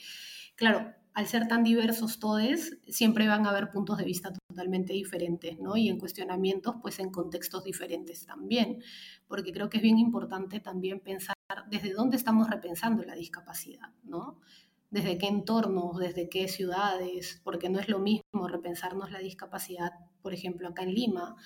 claro, 0.56 0.94
al 1.18 1.26
ser 1.26 1.48
tan 1.48 1.64
diversos 1.64 2.20
todos, 2.20 2.76
siempre 2.86 3.26
van 3.26 3.44
a 3.44 3.50
haber 3.50 3.70
puntos 3.70 3.98
de 3.98 4.04
vista 4.04 4.32
totalmente 4.32 4.92
diferentes, 4.92 5.58
¿no? 5.58 5.76
Y 5.76 5.88
en 5.88 5.98
cuestionamientos, 5.98 6.76
pues 6.80 7.00
en 7.00 7.10
contextos 7.10 7.64
diferentes 7.64 8.24
también, 8.24 8.82
porque 9.26 9.52
creo 9.52 9.68
que 9.68 9.78
es 9.78 9.82
bien 9.82 9.98
importante 9.98 10.60
también 10.60 11.00
pensar 11.00 11.34
desde 11.70 11.92
dónde 11.92 12.16
estamos 12.16 12.48
repensando 12.48 13.02
la 13.02 13.16
discapacidad, 13.16 13.88
¿no? 14.04 14.38
Desde 14.90 15.18
qué 15.18 15.26
entornos, 15.26 15.98
desde 15.98 16.28
qué 16.28 16.46
ciudades, 16.46 17.40
porque 17.42 17.68
no 17.68 17.80
es 17.80 17.88
lo 17.88 17.98
mismo 17.98 18.46
repensarnos 18.46 19.10
la 19.10 19.18
discapacidad, 19.18 19.90
por 20.22 20.32
ejemplo, 20.32 20.68
acá 20.68 20.84
en 20.84 20.94
Lima, 20.94 21.36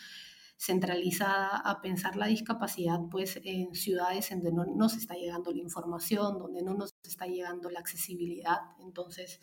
centralizada 0.64 1.56
a 1.56 1.80
pensar 1.80 2.14
la 2.14 2.26
discapacidad 2.26 3.00
pues 3.10 3.40
en 3.42 3.74
ciudades 3.74 4.30
en 4.30 4.42
donde 4.42 4.64
no 4.64 4.76
nos 4.76 4.96
está 4.96 5.14
llegando 5.14 5.50
la 5.50 5.58
información, 5.58 6.38
donde 6.38 6.62
no 6.62 6.74
nos 6.74 6.94
está 7.02 7.26
llegando 7.26 7.68
la 7.68 7.80
accesibilidad. 7.80 8.58
Entonces, 8.78 9.40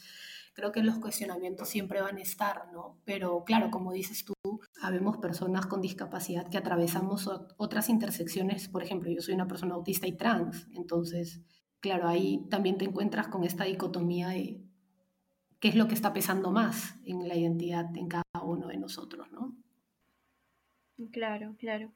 creo 0.53 0.71
que 0.71 0.81
los 0.81 0.97
cuestionamientos 0.99 1.67
siempre 1.67 2.01
van 2.01 2.17
a 2.17 2.21
estar, 2.21 2.71
¿no? 2.71 3.01
Pero 3.03 3.43
claro, 3.43 3.69
como 3.69 3.91
dices 3.91 4.23
tú, 4.23 4.33
habemos 4.81 5.17
personas 5.17 5.65
con 5.65 5.81
discapacidad 5.81 6.47
que 6.47 6.57
atravesamos 6.57 7.29
otras 7.57 7.89
intersecciones, 7.89 8.69
por 8.69 8.81
ejemplo, 8.81 9.11
yo 9.11 9.21
soy 9.21 9.33
una 9.33 9.47
persona 9.47 9.75
autista 9.75 10.07
y 10.07 10.15
trans, 10.15 10.67
entonces, 10.73 11.41
claro, 11.81 12.07
ahí 12.07 12.47
también 12.49 12.77
te 12.77 12.85
encuentras 12.85 13.27
con 13.27 13.43
esta 13.43 13.65
dicotomía 13.65 14.29
de 14.29 14.63
qué 15.59 15.67
es 15.67 15.75
lo 15.75 15.89
que 15.89 15.95
está 15.95 16.13
pesando 16.13 16.51
más 16.51 16.95
en 17.03 17.27
la 17.27 17.35
identidad 17.35 17.85
en 17.97 18.07
cada 18.07 18.23
uno 18.41 18.67
de 18.67 18.77
nosotros, 18.77 19.29
¿no? 19.33 19.57
Claro, 21.11 21.55
claro. 21.57 21.91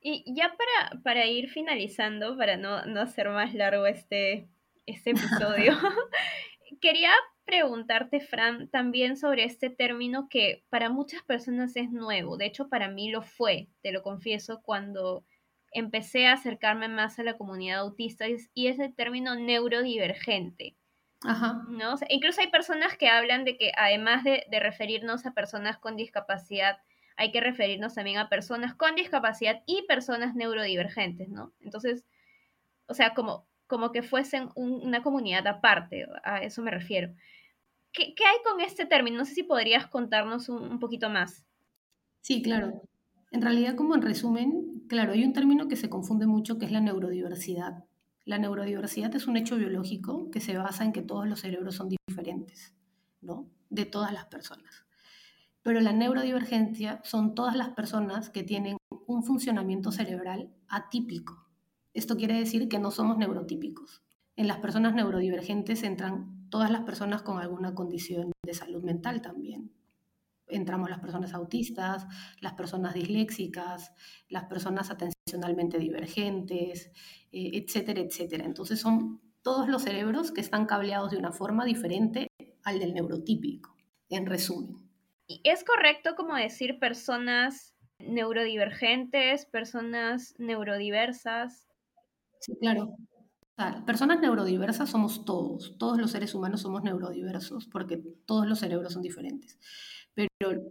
Y 0.00 0.24
ya 0.34 0.54
para, 0.56 1.02
para 1.02 1.26
ir 1.26 1.50
finalizando, 1.50 2.36
para 2.36 2.56
no, 2.56 2.84
no 2.86 3.00
hacer 3.00 3.28
más 3.28 3.54
largo 3.54 3.86
este, 3.86 4.48
este 4.86 5.10
episodio, 5.10 5.76
quería 6.80 7.10
preguntarte, 7.44 8.20
Fran, 8.20 8.68
también 8.68 9.16
sobre 9.16 9.44
este 9.44 9.70
término 9.70 10.28
que 10.28 10.64
para 10.70 10.88
muchas 10.88 11.22
personas 11.22 11.76
es 11.76 11.90
nuevo. 11.90 12.36
De 12.36 12.46
hecho, 12.46 12.68
para 12.68 12.88
mí 12.88 13.10
lo 13.10 13.22
fue, 13.22 13.68
te 13.82 13.92
lo 13.92 14.02
confieso, 14.02 14.62
cuando 14.62 15.24
empecé 15.72 16.26
a 16.26 16.34
acercarme 16.34 16.88
más 16.88 17.18
a 17.18 17.22
la 17.22 17.36
comunidad 17.36 17.80
autista 17.80 18.26
y 18.54 18.66
es 18.68 18.78
el 18.78 18.94
término 18.94 19.34
neurodivergente. 19.34 20.76
Ajá. 21.22 21.66
¿no? 21.68 21.96
incluso 22.08 22.40
hay 22.40 22.46
personas 22.46 22.96
que 22.96 23.08
hablan 23.10 23.44
de 23.44 23.58
que 23.58 23.72
además 23.76 24.24
de, 24.24 24.46
de 24.50 24.58
referirnos 24.58 25.26
a 25.26 25.34
personas 25.34 25.76
con 25.76 25.94
discapacidad, 25.94 26.78
hay 27.20 27.32
que 27.32 27.40
referirnos 27.42 27.94
también 27.94 28.16
a 28.16 28.30
personas 28.30 28.74
con 28.74 28.94
discapacidad 28.94 29.62
y 29.66 29.82
personas 29.86 30.34
neurodivergentes, 30.34 31.28
¿no? 31.28 31.52
Entonces, 31.60 32.06
o 32.86 32.94
sea, 32.94 33.12
como, 33.12 33.46
como 33.66 33.92
que 33.92 34.02
fuesen 34.02 34.48
una 34.54 35.02
comunidad 35.02 35.46
aparte, 35.46 36.06
a 36.24 36.42
eso 36.42 36.62
me 36.62 36.70
refiero. 36.70 37.12
¿Qué, 37.92 38.14
hay 38.18 38.38
con 38.42 38.62
este 38.62 38.86
término? 38.86 39.18
No 39.18 39.26
sé 39.26 39.34
si 39.34 39.42
podrías 39.42 39.86
contarnos 39.86 40.48
un, 40.48 40.78
poquito 40.78 41.10
más. 41.10 41.44
Sí, 42.22 42.40
claro. 42.40 42.80
En 43.32 43.42
realidad, 43.42 43.74
como 43.74 43.94
en 43.94 44.00
resumen, 44.00 44.84
claro, 44.88 45.12
hay 45.12 45.22
un 45.22 45.34
término 45.34 45.68
que 45.68 45.76
se 45.76 45.90
confunde 45.90 46.26
mucho 46.26 46.56
que 46.56 46.64
es 46.64 46.72
la 46.72 46.80
neurodiversidad. 46.80 47.84
La 48.24 48.38
neurodiversidad 48.38 49.14
es 49.14 49.26
un 49.26 49.36
hecho 49.36 49.58
biológico 49.58 50.30
que 50.30 50.40
se 50.40 50.56
basa 50.56 50.84
en 50.84 50.92
que 50.92 51.02
todos 51.02 51.28
los 51.28 51.40
cerebros 51.40 51.74
son 51.74 51.90
diferentes, 51.90 52.74
¿no? 53.20 53.46
De 53.68 53.84
todas 53.84 54.10
las 54.10 54.24
personas. 54.24 54.86
Pero 55.62 55.80
la 55.80 55.92
neurodivergencia 55.92 57.00
son 57.04 57.34
todas 57.34 57.54
las 57.54 57.70
personas 57.70 58.30
que 58.30 58.42
tienen 58.42 58.76
un 59.06 59.22
funcionamiento 59.24 59.92
cerebral 59.92 60.54
atípico. 60.68 61.48
Esto 61.92 62.16
quiere 62.16 62.38
decir 62.38 62.68
que 62.68 62.78
no 62.78 62.90
somos 62.90 63.18
neurotípicos. 63.18 64.02
En 64.36 64.46
las 64.46 64.58
personas 64.58 64.94
neurodivergentes 64.94 65.82
entran 65.82 66.48
todas 66.48 66.70
las 66.70 66.82
personas 66.82 67.22
con 67.22 67.38
alguna 67.38 67.74
condición 67.74 68.32
de 68.44 68.54
salud 68.54 68.82
mental 68.82 69.20
también. 69.20 69.72
Entramos 70.46 70.90
las 70.90 71.00
personas 71.00 71.34
autistas, 71.34 72.06
las 72.40 72.54
personas 72.54 72.94
disléxicas, 72.94 73.92
las 74.28 74.44
personas 74.44 74.90
atencionalmente 74.90 75.78
divergentes, 75.78 76.90
eh, 77.32 77.50
etcétera, 77.52 78.00
etcétera. 78.00 78.44
Entonces 78.44 78.80
son 78.80 79.20
todos 79.42 79.68
los 79.68 79.82
cerebros 79.82 80.32
que 80.32 80.40
están 80.40 80.66
cableados 80.66 81.10
de 81.10 81.18
una 81.18 81.32
forma 81.32 81.64
diferente 81.64 82.28
al 82.64 82.78
del 82.78 82.94
neurotípico, 82.94 83.76
en 84.08 84.26
resumen. 84.26 84.89
¿Es 85.44 85.64
correcto 85.64 86.16
como 86.16 86.34
decir 86.34 86.78
personas 86.78 87.74
neurodivergentes, 87.98 89.46
personas 89.46 90.34
neurodiversas? 90.38 91.68
Sí, 92.40 92.56
claro. 92.60 92.96
personas 93.86 94.20
neurodiversas 94.20 94.88
somos 94.88 95.24
todos, 95.24 95.76
todos 95.78 95.98
los 95.98 96.10
seres 96.10 96.34
humanos 96.34 96.62
somos 96.62 96.82
neurodiversos 96.82 97.66
porque 97.66 97.98
todos 98.24 98.46
los 98.46 98.58
cerebros 98.58 98.94
son 98.94 99.02
diferentes. 99.02 99.58
Pero, 100.14 100.62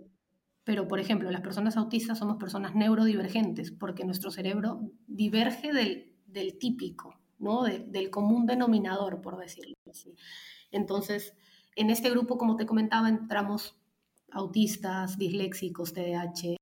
pero 0.63 0.87
por 0.87 0.99
ejemplo, 0.99 1.29
las 1.31 1.41
personas 1.41 1.77
autistas 1.77 2.17
somos 2.17 2.37
personas 2.37 2.75
neurodivergentes 2.75 3.71
porque 3.71 4.05
nuestro 4.05 4.31
cerebro 4.31 4.81
diverge 5.07 5.71
del, 5.71 6.57
típico, 6.59 7.19
¿no? 7.37 7.63
del 7.63 8.09
común 8.09 8.45
denominador, 8.45 9.21
por 9.21 9.37
decirlo 9.37 9.75
así. 9.89 10.15
Entonces, 10.71 11.35
en 11.75 11.91
este 11.91 12.09
grupo, 12.09 12.37
como 12.37 12.55
te 12.55 12.65
comentaba, 12.65 13.07
entramos 13.07 13.78
autistas, 14.31 15.17
disléxicos, 15.17 15.93
TDAH, 15.93 16.57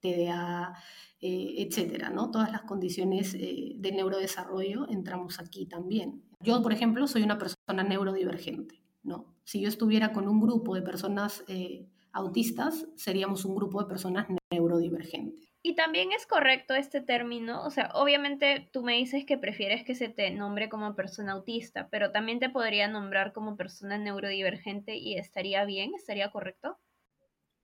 TDA, 0.00 0.74
eh, 1.20 1.54
etcétera, 1.58 2.10
¿no? 2.10 2.30
Todas 2.30 2.52
las 2.52 2.62
condiciones 2.62 3.34
eh, 3.34 3.74
de 3.76 3.92
neurodesarrollo 3.92 4.88
entramos 4.88 5.40
aquí 5.40 5.66
también. 5.66 6.22
Yo, 6.40 6.62
por 6.62 6.72
ejemplo, 6.72 7.06
soy 7.06 7.22
una 7.22 7.38
persona 7.38 7.82
neurodivergente, 7.82 8.82
¿no? 9.02 9.34
Si 9.44 9.60
yo 9.60 9.68
estuviera 9.68 10.12
con 10.12 10.28
un 10.28 10.40
grupo 10.40 10.74
de 10.74 10.82
personas 10.82 11.44
eh, 11.48 11.88
autistas, 12.12 12.86
seríamos 12.96 13.44
un 13.44 13.56
grupo 13.56 13.80
de 13.80 13.88
personas 13.88 14.26
neurodivergentes. 14.52 15.46
Y 15.62 15.74
también 15.74 16.12
es 16.12 16.26
correcto 16.26 16.74
este 16.74 17.00
término, 17.00 17.64
o 17.64 17.70
sea, 17.70 17.90
obviamente 17.94 18.68
tú 18.72 18.84
me 18.84 18.92
dices 18.92 19.24
que 19.24 19.36
prefieres 19.36 19.84
que 19.84 19.96
se 19.96 20.08
te 20.08 20.30
nombre 20.30 20.68
como 20.68 20.94
persona 20.94 21.32
autista, 21.32 21.88
pero 21.90 22.12
también 22.12 22.38
te 22.38 22.50
podría 22.50 22.86
nombrar 22.86 23.32
como 23.32 23.56
persona 23.56 23.98
neurodivergente 23.98 24.96
y 24.96 25.16
estaría 25.16 25.64
bien, 25.64 25.92
estaría 25.96 26.30
correcto. 26.30 26.78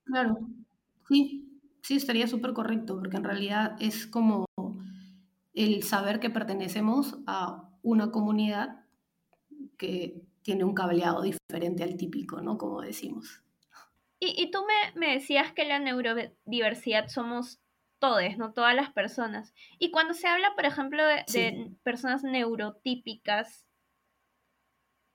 Claro, 0.04 0.38
sí, 1.08 1.60
sí, 1.82 1.96
estaría 1.96 2.26
súper 2.26 2.52
correcto, 2.52 2.98
porque 2.98 3.16
en 3.16 3.24
realidad 3.24 3.76
es 3.80 4.06
como 4.06 4.46
el 5.54 5.82
saber 5.82 6.20
que 6.20 6.30
pertenecemos 6.30 7.18
a 7.26 7.68
una 7.82 8.10
comunidad 8.10 8.84
que 9.76 10.22
tiene 10.42 10.64
un 10.64 10.74
cableado 10.74 11.22
diferente 11.22 11.82
al 11.82 11.96
típico, 11.96 12.40
¿no? 12.40 12.58
Como 12.58 12.80
decimos. 12.80 13.42
Y, 14.24 14.52
tú 14.52 14.60
me, 14.94 15.14
decías 15.14 15.52
que 15.52 15.64
la 15.64 15.80
neurodiversidad 15.80 17.08
somos 17.08 17.60
todos, 17.98 18.36
¿no? 18.38 18.52
Todas 18.52 18.74
las 18.74 18.92
personas. 18.92 19.52
Y 19.80 19.90
cuando 19.90 20.14
se 20.14 20.28
habla, 20.28 20.54
por 20.54 20.64
ejemplo, 20.64 21.04
de, 21.04 21.74
personas 21.82 22.22
neurotípicas, 22.22 23.66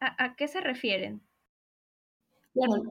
¿a, 0.01 0.25
¿a, 0.25 0.35
qué 0.35 0.49
se 0.49 0.59
refieren? 0.59 1.21
Claro, 2.53 2.83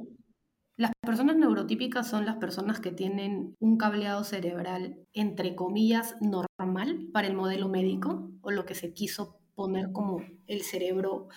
las 0.77 0.93
personas 1.01 1.37
neurotípicas 1.37 2.09
son 2.09 2.27
las 2.27 2.37
personas 2.37 2.81
que 2.81 2.93
tienen 2.93 3.55
un 3.61 3.79
cableado 3.79 4.25
cerebral, 4.25 4.99
entre 5.15 5.55
comillas, 5.55 6.17
normal 6.21 7.09
para 7.13 7.29
el 7.29 7.35
modelo 7.35 7.69
médico, 7.69 8.31
o 8.43 8.51
lo 8.51 8.67
que 8.67 8.75
se 8.75 8.93
quiso 8.93 9.39
poner 9.55 9.91
como 9.93 10.23
el 10.47 10.63
cerebro 10.63 11.29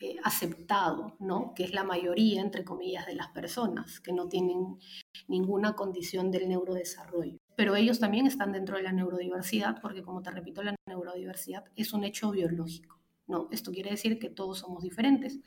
eh, 0.00 0.16
aceptado, 0.24 1.16
¿no? 1.20 1.54
Que 1.54 1.64
es 1.64 1.72
la 1.72 1.84
mayoría, 1.84 2.40
entre 2.40 2.64
comillas, 2.64 3.06
de 3.06 3.14
las 3.14 3.28
personas 3.28 4.00
que 4.00 4.12
no 4.12 4.28
tienen 4.28 4.78
ninguna 5.28 5.74
condición 5.74 6.30
del 6.30 6.48
neurodesarrollo. 6.48 7.38
Pero 7.56 7.76
ellos 7.76 8.00
también 8.00 8.26
están 8.26 8.52
dentro 8.52 8.76
de 8.76 8.82
la 8.82 8.92
neurodiversidad 8.92 9.80
porque, 9.80 10.02
como 10.02 10.22
te 10.22 10.30
repito, 10.30 10.62
la 10.62 10.74
neurodiversidad 10.88 11.64
es 11.76 11.92
un 11.92 12.04
hecho 12.04 12.30
biológico. 12.30 12.97
No, 13.28 13.48
esto 13.52 13.70
quiere 13.70 13.90
decir 13.90 14.18
que 14.18 14.30
todos 14.30 14.58
somos 14.60 14.82
diferentes. 14.82 15.38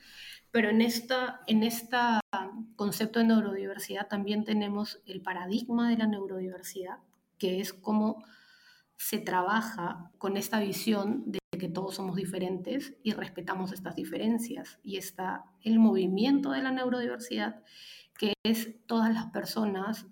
Pero 0.50 0.70
en 0.70 0.80
esta, 0.80 1.40
en 1.46 1.62
este 1.64 1.96
concepto 2.76 3.18
de 3.18 3.26
neurodiversidad 3.26 4.08
también 4.08 4.44
tenemos 4.44 5.02
el 5.04 5.20
paradigma 5.20 5.90
de 5.90 5.98
la 5.98 6.06
neurodiversidad, 6.06 6.98
que 7.38 7.60
es 7.60 7.72
cómo 7.72 8.24
se 8.96 9.18
trabaja 9.18 10.12
con 10.18 10.36
esta 10.36 10.60
visión 10.60 11.24
de 11.26 11.40
que 11.58 11.68
todos 11.68 11.96
somos 11.96 12.16
diferentes 12.16 12.94
y 13.02 13.12
respetamos 13.12 13.72
estas 13.72 13.96
diferencias. 13.96 14.78
Y 14.84 14.96
está 14.96 15.44
el 15.62 15.78
movimiento 15.78 16.52
de 16.52 16.62
la 16.62 16.70
neurodiversidad, 16.70 17.62
que 18.16 18.32
es 18.44 18.86
todas 18.86 19.12
las 19.12 19.26
personas 19.26 20.06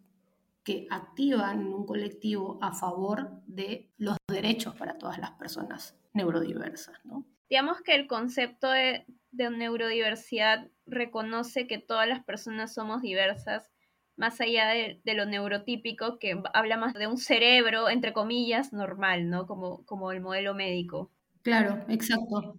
que 0.64 0.86
activan 0.90 1.72
un 1.72 1.86
colectivo 1.86 2.58
a 2.60 2.72
favor 2.72 3.42
de 3.46 3.90
los 3.96 4.16
derechos 4.28 4.74
para 4.74 4.98
todas 4.98 5.18
las 5.18 5.32
personas 5.32 5.96
neurodiversas. 6.12 6.98
¿no? 7.04 7.24
Digamos 7.50 7.82
que 7.82 7.96
el 7.96 8.06
concepto 8.06 8.70
de, 8.70 9.04
de 9.32 9.50
neurodiversidad 9.50 10.68
reconoce 10.86 11.66
que 11.66 11.78
todas 11.78 12.08
las 12.08 12.24
personas 12.24 12.72
somos 12.72 13.02
diversas, 13.02 13.68
más 14.16 14.40
allá 14.40 14.68
de, 14.68 15.00
de, 15.04 15.14
lo 15.14 15.26
neurotípico, 15.26 16.20
que 16.20 16.40
habla 16.54 16.76
más 16.76 16.94
de 16.94 17.08
un 17.08 17.18
cerebro, 17.18 17.88
entre 17.88 18.12
comillas, 18.12 18.72
normal, 18.72 19.28
¿no? 19.28 19.48
Como, 19.48 19.84
como 19.84 20.12
el 20.12 20.20
modelo 20.20 20.54
médico. 20.54 21.10
Claro, 21.42 21.84
exacto. 21.88 22.56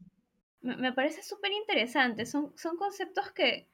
Me, 0.62 0.92
parece 0.92 1.24
súper 1.24 1.54
interesante. 1.54 2.26
Son, 2.26 2.52
son 2.58 2.76
conceptos 2.76 3.32
que, 3.32 3.70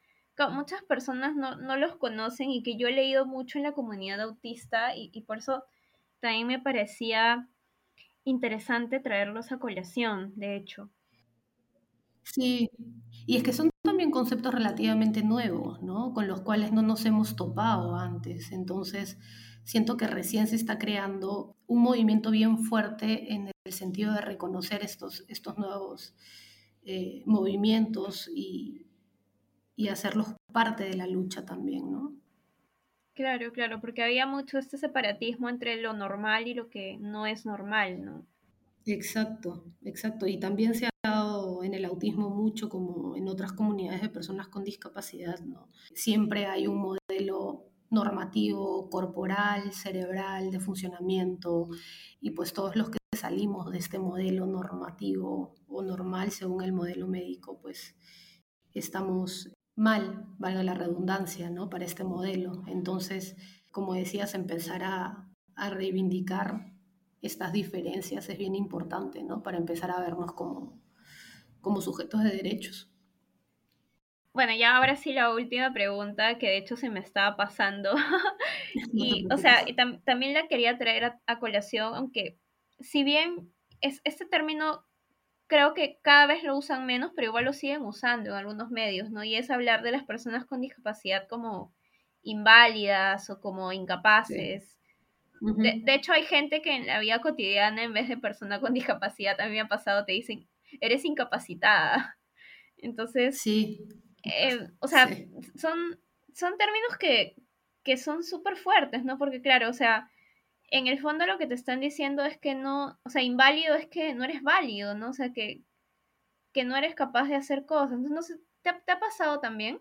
muchas 0.51 0.83
personas 0.83 1.35
no, 1.35 1.55
no, 1.55 1.77
los 1.77 1.95
conocen 1.95 2.51
y 2.51 2.61
que 2.61 2.77
yo 2.77 2.87
he 2.87 2.91
leído 2.91 3.25
mucho 3.25 3.57
en 3.57 3.63
la 3.63 3.71
comunidad 3.71 4.21
autista 4.21 4.95
y, 4.95 5.09
y 5.11 5.21
por 5.21 5.39
eso 5.39 5.63
también 6.19 6.45
me 6.45 6.59
parecía 6.59 7.47
interesante 8.23 8.99
traerlos 8.99 9.51
a 9.51 9.57
colación, 9.57 10.33
de 10.35 10.55
hecho. 10.55 10.91
Sí, 12.33 12.69
y 13.25 13.37
es 13.37 13.43
que 13.43 13.53
son 13.53 13.69
también 13.83 14.11
conceptos 14.11 14.53
relativamente 14.53 15.23
nuevos, 15.23 15.81
¿no? 15.81 16.13
Con 16.13 16.27
los 16.27 16.41
cuales 16.41 16.71
no 16.71 16.81
nos 16.81 17.05
hemos 17.05 17.35
topado 17.35 17.95
antes. 17.95 18.51
Entonces, 18.51 19.17
siento 19.63 19.97
que 19.97 20.07
recién 20.07 20.47
se 20.47 20.55
está 20.55 20.77
creando 20.77 21.55
un 21.67 21.81
movimiento 21.81 22.31
bien 22.31 22.57
fuerte 22.57 23.33
en 23.33 23.51
el 23.65 23.73
sentido 23.73 24.13
de 24.13 24.21
reconocer 24.21 24.83
estos, 24.83 25.25
estos 25.29 25.57
nuevos 25.57 26.15
eh, 26.83 27.23
movimientos 27.25 28.29
y, 28.33 28.85
y 29.75 29.87
hacerlos 29.87 30.35
parte 30.51 30.83
de 30.83 30.95
la 30.95 31.07
lucha 31.07 31.45
también, 31.45 31.91
¿no? 31.91 32.13
Claro, 33.13 33.51
claro, 33.51 33.81
porque 33.81 34.03
había 34.03 34.27
mucho 34.27 34.59
este 34.59 34.77
separatismo 34.77 35.49
entre 35.49 35.81
lo 35.81 35.93
normal 35.93 36.47
y 36.47 36.53
lo 36.53 36.69
que 36.69 36.97
no 36.99 37.25
es 37.25 37.45
normal, 37.45 38.05
¿no? 38.05 38.27
Exacto, 38.85 39.65
exacto. 39.83 40.27
Y 40.27 40.39
también 40.39 40.75
se 40.75 40.87
en 41.67 41.73
el 41.73 41.85
autismo 41.85 42.29
mucho 42.29 42.69
como 42.69 43.15
en 43.15 43.27
otras 43.27 43.53
comunidades 43.53 44.01
de 44.01 44.09
personas 44.09 44.47
con 44.47 44.63
discapacidad, 44.63 45.39
¿no? 45.41 45.69
Siempre 45.93 46.47
hay 46.47 46.67
un 46.67 46.77
modelo 46.77 47.65
normativo, 47.89 48.89
corporal, 48.89 49.71
cerebral, 49.73 50.51
de 50.51 50.59
funcionamiento, 50.59 51.69
y 52.19 52.31
pues 52.31 52.53
todos 52.53 52.75
los 52.75 52.89
que 52.89 52.97
salimos 53.15 53.71
de 53.71 53.77
este 53.77 53.99
modelo 53.99 54.45
normativo 54.45 55.55
o 55.67 55.81
normal 55.81 56.31
según 56.31 56.63
el 56.63 56.73
modelo 56.73 57.07
médico, 57.07 57.59
pues 57.61 57.95
estamos 58.73 59.53
mal, 59.75 60.25
valga 60.37 60.63
la 60.63 60.73
redundancia, 60.73 61.49
¿no? 61.49 61.69
Para 61.69 61.85
este 61.85 62.03
modelo. 62.03 62.63
Entonces, 62.67 63.35
como 63.71 63.93
decías, 63.93 64.33
empezar 64.33 64.83
a, 64.83 65.29
a 65.55 65.69
reivindicar 65.69 66.73
estas 67.21 67.51
diferencias 67.51 68.29
es 68.29 68.37
bien 68.37 68.55
importante, 68.55 69.23
¿no? 69.23 69.43
Para 69.43 69.57
empezar 69.57 69.91
a 69.91 69.99
vernos 69.99 70.33
como, 70.33 70.79
como 71.67 71.81
sujetos 71.81 72.23
de 72.23 72.31
derechos. 72.31 72.89
Bueno, 74.37 74.53
ya 74.53 74.77
ahora 74.77 74.95
sí 74.95 75.13
la 75.13 75.33
última 75.33 75.73
pregunta 75.73 76.37
que 76.37 76.45
de 76.45 76.57
hecho 76.57 76.75
se 76.75 76.91
me 76.91 76.99
estaba 76.99 77.35
pasando. 77.35 77.95
y, 78.93 79.25
o 79.33 79.37
sea, 79.37 79.65
también 80.05 80.35
la 80.35 80.47
quería 80.47 80.77
traer 80.77 81.15
a, 81.25 81.39
colación, 81.39 81.95
aunque 81.95 82.37
si 82.79 83.03
bien 83.03 83.51
es, 83.81 83.99
este 84.03 84.27
término 84.27 84.85
creo 85.47 85.73
que 85.73 85.97
cada 86.03 86.27
vez 86.27 86.43
lo 86.43 86.55
usan 86.55 86.85
menos, 86.85 87.13
pero 87.15 87.29
igual 87.29 87.45
lo 87.45 87.53
siguen 87.53 87.81
usando 87.81 88.29
en 88.29 88.35
algunos 88.35 88.69
medios, 88.69 89.09
¿no? 89.09 89.23
Y 89.23 89.33
es 89.35 89.49
hablar 89.49 89.81
de 89.81 89.91
las 89.91 90.03
personas 90.03 90.45
con 90.45 90.61
discapacidad 90.61 91.27
como 91.27 91.73
inválidas 92.21 93.31
o 93.31 93.41
como 93.41 93.73
incapaces. 93.73 94.77
de, 95.41 95.81
de, 95.83 95.93
hecho, 95.95 96.13
hay 96.13 96.23
gente 96.23 96.61
que 96.61 96.75
en 96.75 96.85
la 96.85 96.99
vida 96.99 97.21
cotidiana, 97.21 97.81
en 97.81 97.93
vez 97.93 98.07
de 98.07 98.17
persona 98.17 98.59
con 98.59 98.75
discapacidad, 98.75 99.41
a 99.41 99.47
mí 99.47 99.53
me 99.53 99.61
ha 99.61 99.67
pasado, 99.67 100.05
te 100.05 100.11
dicen, 100.11 100.47
eres 100.81 101.05
incapacitada. 101.05 102.17
Entonces, 102.77 103.39
sí. 103.39 103.87
Eh, 104.23 104.69
o 104.79 104.87
sea, 104.87 105.07
son, 105.55 105.99
son 106.33 106.57
términos 106.57 106.97
que, 106.99 107.35
que 107.83 107.97
son 107.97 108.23
súper 108.23 108.57
fuertes, 108.57 109.03
¿no? 109.05 109.17
Porque 109.17 109.41
claro, 109.41 109.69
o 109.69 109.73
sea, 109.73 110.09
en 110.69 110.87
el 110.87 110.99
fondo 110.99 111.25
lo 111.25 111.37
que 111.37 111.47
te 111.47 111.53
están 111.53 111.79
diciendo 111.79 112.23
es 112.23 112.37
que 112.37 112.55
no, 112.55 112.99
o 113.03 113.09
sea, 113.09 113.23
inválido 113.23 113.75
es 113.75 113.87
que 113.87 114.13
no 114.13 114.23
eres 114.23 114.43
válido, 114.43 114.95
¿no? 114.95 115.09
O 115.09 115.13
sea, 115.13 115.31
que, 115.31 115.63
que 116.53 116.65
no 116.65 116.75
eres 116.75 116.95
capaz 116.95 117.27
de 117.27 117.35
hacer 117.35 117.65
cosas. 117.65 117.99
Entonces, 118.03 118.39
¿te, 118.61 118.73
¿te, 118.85 118.91
ha 118.91 118.99
pasado 118.99 119.39
también? 119.39 119.79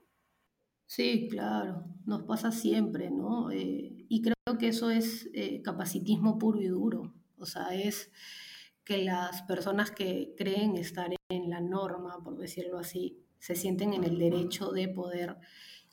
Sí, 0.87 1.27
claro, 1.29 1.85
nos 2.05 2.23
pasa 2.23 2.53
siempre, 2.53 3.11
¿no? 3.11 3.51
Eh, 3.51 4.07
y 4.09 4.23
creo 4.23 4.59
que 4.59 4.69
eso 4.69 4.91
es 4.91 5.29
eh, 5.35 5.61
capacitismo 5.63 6.39
puro 6.39 6.61
y 6.61 6.69
duro. 6.69 7.13
O 7.39 7.47
sea, 7.47 7.75
es 7.75 8.13
que 8.87 8.99
las 8.99 9.43
personas 9.43 9.91
que 9.91 10.33
creen 10.39 10.77
estar 10.77 11.13
en 11.29 11.51
la 11.51 11.61
norma, 11.61 12.23
por 12.23 12.39
decirlo 12.39 12.79
así, 12.79 13.19
se 13.41 13.57
sienten 13.57 13.93
en 13.93 14.05
el 14.05 14.17
derecho 14.17 14.71
de 14.71 14.87
poder 14.89 15.37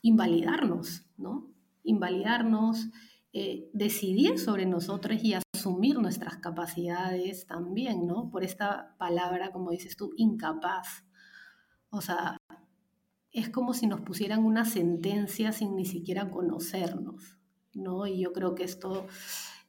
invalidarnos, 0.03 1.03
¿no? 1.17 1.51
Invalidarnos, 1.83 2.89
eh, 3.33 3.67
decidir 3.73 4.37
sobre 4.37 4.67
nosotros 4.67 5.23
y 5.23 5.33
asumir 5.33 5.97
nuestras 5.97 6.37
capacidades 6.37 7.47
también, 7.47 8.05
¿no? 8.05 8.29
Por 8.29 8.43
esta 8.43 8.95
palabra, 8.99 9.51
como 9.51 9.71
dices 9.71 9.97
tú, 9.97 10.13
incapaz. 10.15 11.03
O 11.89 11.99
sea, 11.99 12.37
es 13.31 13.49
como 13.49 13.73
si 13.73 13.87
nos 13.87 14.01
pusieran 14.01 14.45
una 14.45 14.65
sentencia 14.65 15.51
sin 15.51 15.75
ni 15.75 15.85
siquiera 15.85 16.29
conocernos, 16.29 17.39
¿no? 17.73 18.05
Y 18.05 18.21
yo 18.21 18.33
creo 18.33 18.53
que 18.53 18.65
esto 18.65 19.07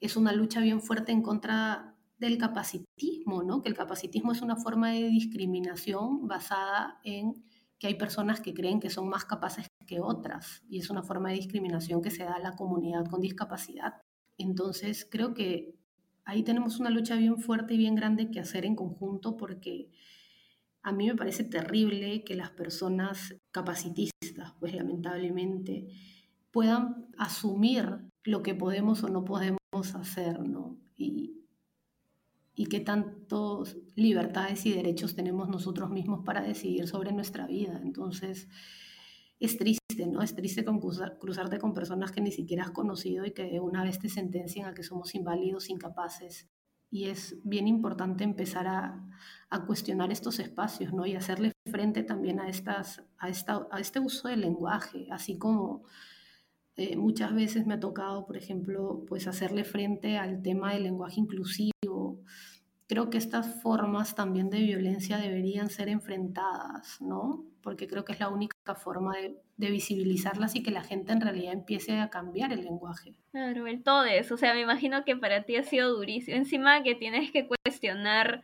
es 0.03 0.19
una 0.19 0.35
lucha 0.35 0.61
bien 0.61 0.83
fuerte 0.83 1.11
en 1.13 1.23
contra 1.23 1.94
del 2.19 2.39
capacitismo, 2.39 3.43
¿no? 3.43 3.63
Que 3.63 3.69
el 3.69 3.75
capacitismo 3.75 4.33
es 4.33 4.43
una 4.43 4.57
forma 4.57 4.91
de 4.91 5.09
discriminación 5.09 6.27
basada 6.27 7.01
en 7.05 7.45
que 7.79 7.89
hay 7.89 7.95
personas 7.95 8.41
que 8.41 8.55
creen 8.55 8.81
que 8.81 8.91
son 8.91 9.09
más 9.09 9.25
capaces 9.25 9.67
que 9.87 10.01
otras 10.01 10.63
y 10.69 10.79
es 10.79 10.91
una 10.91 11.03
forma 11.03 11.31
de 11.31 11.37
discriminación 11.37 12.03
que 12.03 12.11
se 12.11 12.25
da 12.25 12.35
a 12.35 12.41
la 12.41 12.57
comunidad 12.57 13.07
con 13.07 13.21
discapacidad. 13.21 14.01
Entonces, 14.39 15.07
creo 15.11 15.35
que 15.35 15.75
ahí 16.25 16.43
tenemos 16.43 16.81
una 16.81 16.91
lucha 16.91 17.17
bien 17.17 17.39
fuerte 17.39 17.75
y 17.75 17.79
bien 17.79 17.95
grande 17.95 18.31
que 18.31 18.41
hacer 18.41 18.65
en 18.65 18.77
conjunto 18.77 19.37
porque 19.37 19.91
a 20.83 20.93
mí 20.93 21.07
me 21.07 21.17
parece 21.17 21.45
terrible 21.45 22.25
que 22.25 22.37
las 22.37 22.51
personas 22.51 23.35
capacitistas, 23.51 24.53
pues 24.61 24.75
lamentablemente, 24.75 25.89
puedan 26.51 27.09
asumir 27.19 28.01
lo 28.23 28.43
que 28.43 28.55
podemos 28.55 29.03
o 29.03 29.09
no 29.09 29.25
podemos 29.25 29.59
hacer, 29.95 30.41
¿no? 30.41 30.79
Y, 30.97 31.44
y 32.55 32.67
qué 32.67 32.81
tantos 32.81 33.77
libertades 33.97 34.65
y 34.67 34.73
derechos 34.73 35.15
tenemos 35.15 35.49
nosotros 35.49 35.91
mismos 35.91 36.25
para 36.25 36.43
decidir 36.43 36.87
sobre 36.87 37.13
nuestra 37.13 37.47
vida. 37.47 37.81
Entonces, 37.83 38.49
es 39.41 39.59
triste, 39.59 40.07
¿no? 40.07 40.23
Es 40.23 40.35
triste 40.35 40.65
con 40.65 40.81
cruzarte 40.81 41.59
con 41.59 41.75
personas 41.75 42.13
que 42.13 42.21
ni 42.21 42.31
siquiera 42.31 42.65
has 42.65 42.71
conocido 42.71 43.27
y 43.27 43.33
que 43.33 43.59
una 43.61 43.83
vez 43.83 43.99
te 43.99 44.09
sentencian 44.09 44.69
a 44.69 44.75
que 44.75 44.85
somos 44.85 45.15
inválidos, 45.15 45.69
incapaces. 45.69 46.49
Y 46.91 47.07
es 47.07 47.39
bien 47.43 47.67
importante 47.67 48.23
empezar 48.23 48.69
a, 48.69 49.05
a 49.51 49.67
cuestionar 49.67 50.13
estos 50.13 50.39
espacios, 50.39 50.93
¿no? 50.93 51.07
Y 51.07 51.17
hacerle 51.17 51.51
frente 51.69 52.05
también 52.05 52.39
a, 52.39 52.49
estas, 52.49 53.03
a, 53.19 53.29
esta, 53.29 53.67
a 53.73 53.81
este 53.81 53.99
uso 53.99 54.29
del 54.29 54.43
lenguaje, 54.43 55.09
así 55.11 55.39
como 55.39 55.83
eh, 56.77 56.97
muchas 56.97 57.35
veces 57.35 57.67
me 57.67 57.75
ha 57.75 57.81
tocado, 57.81 58.27
por 58.27 58.37
ejemplo, 58.37 59.05
pues 59.09 59.27
hacerle 59.27 59.65
frente 59.65 60.19
al 60.19 60.43
tema 60.43 60.73
del 60.73 60.85
lenguaje 60.85 61.21
inclusivo 61.21 61.73
creo 62.87 63.11
que 63.11 63.19
estas 63.19 63.63
formas 63.63 64.15
también 64.15 64.51
de 64.51 64.61
violencia 64.61 65.19
deberían 65.19 65.71
ser 65.71 65.89
enfrentadas, 65.89 67.01
¿no? 67.01 67.45
Porque 67.63 67.87
creo 67.87 68.05
que 68.05 68.13
es 68.13 68.21
la 68.21 68.29
única 68.29 68.75
forma 68.75 69.17
de, 69.17 69.41
visibilizarlas 69.57 70.57
y 70.57 70.63
que 70.63 70.73
la 70.73 70.83
gente 70.83 71.13
en 71.13 71.21
realidad 71.21 71.53
empiece 71.53 71.99
a 71.99 72.11
cambiar 72.11 72.53
el 72.53 72.63
lenguaje. 72.63 73.15
Claro, 73.31 73.67
el 73.67 73.83
todo 73.83 74.05
eso, 74.05 74.35
o 74.35 74.37
sea, 74.37 74.53
me 74.53 74.61
imagino 74.61 75.05
que 75.05 75.17
para 75.17 75.45
ti 75.45 75.57
ha 75.57 75.63
sido 75.63 75.95
durísimo. 75.95 76.37
Encima 76.37 76.83
que 76.83 76.97
tienes 76.97 77.31
que 77.31 77.47
cuestionar 77.47 78.43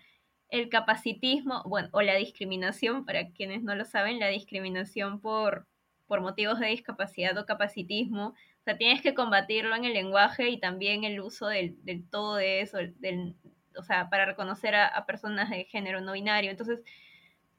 el 0.51 0.69
capacitismo, 0.69 1.63
bueno, 1.67 1.89
o 1.93 2.03
la 2.03 2.15
discriminación, 2.15 3.05
para 3.05 3.31
quienes 3.31 3.63
no 3.63 3.75
lo 3.75 3.85
saben, 3.85 4.21
la 4.21 4.29
discriminación 4.29 5.21
por, 5.21 5.67
por 6.07 6.21
motivos 6.21 6.59
de 6.59 6.69
discapacidad 6.69 7.37
o 7.39 7.47
capacitismo. 7.47 8.29
O 8.29 8.63
sea, 8.65 8.77
tienes 8.77 9.03
que 9.03 9.15
combatirlo 9.15 9.75
en 9.75 9.85
el 9.85 9.95
lenguaje 9.95 10.49
y 10.49 10.61
también 10.61 11.05
el 11.05 11.21
uso 11.21 11.49
del, 11.49 11.77
todo 12.11 12.37
de 12.37 12.61
eso, 12.61 12.79
del, 12.99 13.37
o 13.81 13.83
sea, 13.83 14.09
para 14.11 14.27
reconocer 14.27 14.75
a, 14.75 15.05
personas 15.07 15.51
de 15.51 15.65
género 15.65 16.01
no 16.01 16.13
binario. 16.13 16.51
Entonces, 16.51 16.81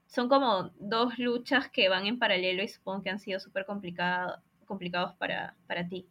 son 0.06 0.28
como 0.28 0.70
dos 0.78 1.18
luchas 1.18 1.68
que 1.70 1.88
van 1.88 2.06
en 2.06 2.18
paralelo 2.18 2.62
y 2.62 2.68
supongo 2.68 3.02
que 3.02 3.10
han 3.10 3.18
sido 3.18 3.40
súper 3.40 3.66
complicados 3.66 5.14
para, 5.18 5.56
para 5.66 5.88
ti. 5.88 6.08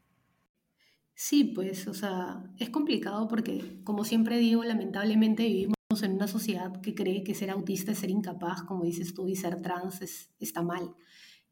Sí, 1.13 1.43
pues, 1.43 1.88
o 1.88 1.93
sea, 1.93 2.43
es 2.58 2.69
complicado 2.69 3.28
porque, 3.28 3.82
como 3.84 4.04
siempre 4.04 4.38
digo, 4.38 4.63
lamentablemente 4.63 5.43
vivimos 5.43 5.76
en 6.02 6.13
una 6.13 6.28
sociedad 6.28 6.82
que 6.82 6.95
cree 6.95 7.24
que 7.24 7.36
ser 7.36 7.52
autista 7.52 7.91
es 7.91 8.00
ser 8.00 8.10
incapaz, 8.10 8.63
como 8.63 8.84
dices 8.84 9.13
tú, 9.13 9.28
y 9.28 9.36
ser 9.36 9.62
trans 9.62 10.02
está 10.39 10.63
mal. 10.63 10.95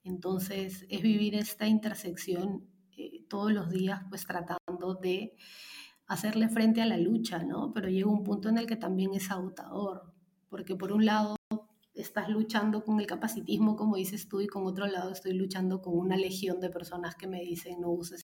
Entonces, 0.04 0.86
es 0.90 1.02
vivir 1.02 1.36
esta 1.36 1.68
intersección 1.68 2.68
eh, 2.98 3.26
todos 3.30 3.52
los 3.52 3.70
días, 3.70 4.02
pues 4.10 4.26
tratando 4.26 4.96
de 4.96 5.36
hacerle 6.10 6.50
frente 6.50 6.82
a 6.82 6.86
la 6.86 6.98
lucha, 6.98 7.44
¿no? 7.44 7.72
Pero 7.72 7.88
llega 7.88 8.10
un 8.10 8.24
punto 8.24 8.50
en 8.50 8.58
el 8.58 8.66
que 8.66 8.76
también 8.76 9.14
es 9.14 9.30
agotador, 9.32 10.12
porque 10.50 10.76
por 10.76 10.92
un 10.92 11.06
lado 11.06 11.36
estás 11.94 12.30
luchando 12.30 12.84
con 12.84 13.00
el 13.00 13.06
capacitismo, 13.06 13.76
como 13.76 13.96
dices 13.96 14.28
tú, 14.28 14.42
y 14.42 14.48
con 14.48 14.66
otro 14.66 14.88
lado 14.88 15.12
estoy 15.12 15.34
luchando 15.34 15.82
con 15.82 15.96
una 15.96 16.18
legión 16.18 16.60
de 16.60 16.72
personas 16.72 17.16
que 17.16 17.28
me 17.28 17.42
dicen 17.42 17.82
no 17.82 17.92
uses 17.92 18.22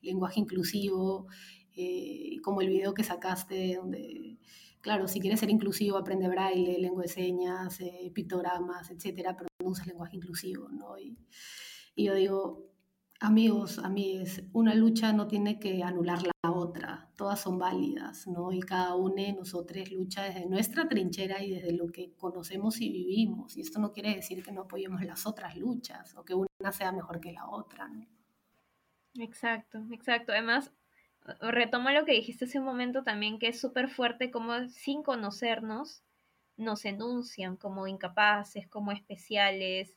lenguaje 0.00 0.38
inclusivo, 0.38 1.26
eh, 1.74 2.36
como 2.42 2.60
el 2.60 2.68
video 2.68 2.94
que 2.94 3.02
sacaste 3.02 3.74
donde, 3.74 4.38
claro, 4.80 5.08
si 5.08 5.18
quieres 5.18 5.40
ser 5.40 5.50
inclusivo, 5.50 5.98
aprende 5.98 6.28
braille, 6.28 6.78
lengua 6.78 7.02
de 7.02 7.08
señas, 7.08 7.80
eh, 7.80 8.12
pictogramas, 8.14 8.92
etcétera, 8.92 9.36
pero 9.36 9.48
no 9.60 9.70
usas 9.70 9.88
lenguaje 9.88 10.16
inclusivo, 10.16 10.68
¿no? 10.68 10.96
Y, 10.98 11.18
y 11.96 12.04
yo 12.04 12.14
digo, 12.14 12.67
amigos, 13.20 13.78
amigas, 13.78 14.42
una 14.52 14.74
lucha 14.74 15.12
no 15.12 15.26
tiene 15.26 15.58
que 15.58 15.82
anular 15.82 16.20
la 16.22 16.50
otra, 16.50 17.10
todas 17.16 17.40
son 17.40 17.58
válidas, 17.58 18.26
¿no? 18.26 18.52
Y 18.52 18.60
cada 18.60 18.94
uno 18.94 19.14
de 19.16 19.32
nosotros 19.32 19.90
lucha 19.90 20.22
desde 20.24 20.46
nuestra 20.46 20.88
trinchera 20.88 21.42
y 21.42 21.50
desde 21.50 21.72
lo 21.72 21.88
que 21.88 22.14
conocemos 22.16 22.80
y 22.80 22.90
vivimos. 22.90 23.56
Y 23.56 23.62
esto 23.62 23.80
no 23.80 23.92
quiere 23.92 24.14
decir 24.14 24.42
que 24.42 24.52
no 24.52 24.62
apoyemos 24.62 25.02
las 25.02 25.26
otras 25.26 25.56
luchas 25.56 26.14
o 26.16 26.24
que 26.24 26.34
una 26.34 26.72
sea 26.72 26.92
mejor 26.92 27.20
que 27.20 27.32
la 27.32 27.48
otra, 27.48 27.88
¿no? 27.88 28.06
Exacto, 29.18 29.84
exacto. 29.90 30.32
Además, 30.32 30.72
retomo 31.40 31.90
lo 31.90 32.04
que 32.04 32.12
dijiste 32.12 32.44
hace 32.44 32.58
un 32.58 32.64
momento 32.64 33.02
también, 33.02 33.38
que 33.38 33.48
es 33.48 33.60
súper 33.60 33.88
fuerte 33.88 34.30
como 34.30 34.68
sin 34.68 35.02
conocernos 35.02 36.02
nos 36.56 36.84
enuncian 36.84 37.56
como 37.56 37.86
incapaces, 37.86 38.68
como 38.68 38.92
especiales, 38.92 39.94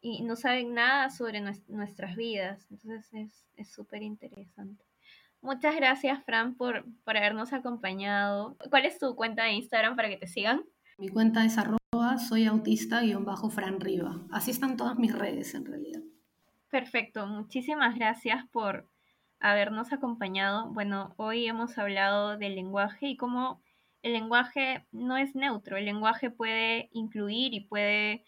y 0.00 0.22
no 0.22 0.36
saben 0.36 0.74
nada 0.74 1.10
sobre 1.10 1.40
nuestras 1.40 2.16
vidas. 2.16 2.66
Entonces 2.70 3.44
es 3.56 3.72
súper 3.72 4.02
interesante. 4.02 4.84
Muchas 5.40 5.76
gracias, 5.76 6.24
Fran, 6.24 6.56
por, 6.56 6.84
por 7.04 7.16
habernos 7.16 7.52
acompañado. 7.52 8.56
¿Cuál 8.70 8.86
es 8.86 8.98
tu 8.98 9.14
cuenta 9.14 9.44
de 9.44 9.52
Instagram 9.52 9.96
para 9.96 10.08
que 10.08 10.16
te 10.16 10.26
sigan? 10.26 10.64
Mi 10.98 11.08
cuenta 11.08 11.44
es 11.44 11.58
arroba 11.58 11.78
soy 12.18 12.46
autista-fran 12.46 13.80
Riva. 13.80 14.20
Así 14.30 14.50
están 14.50 14.76
todas 14.76 14.98
mis 14.98 15.16
redes 15.16 15.54
en 15.54 15.64
realidad. 15.64 16.00
Perfecto, 16.70 17.26
muchísimas 17.26 17.94
gracias 17.94 18.44
por 18.50 18.88
habernos 19.40 19.92
acompañado. 19.92 20.68
Bueno, 20.70 21.14
hoy 21.16 21.46
hemos 21.46 21.78
hablado 21.78 22.36
del 22.36 22.54
lenguaje 22.54 23.08
y 23.08 23.16
cómo 23.16 23.62
el 24.02 24.12
lenguaje 24.12 24.86
no 24.92 25.16
es 25.16 25.34
neutro, 25.34 25.76
el 25.76 25.86
lenguaje 25.86 26.30
puede 26.30 26.88
incluir 26.92 27.54
y 27.54 27.60
puede 27.60 28.24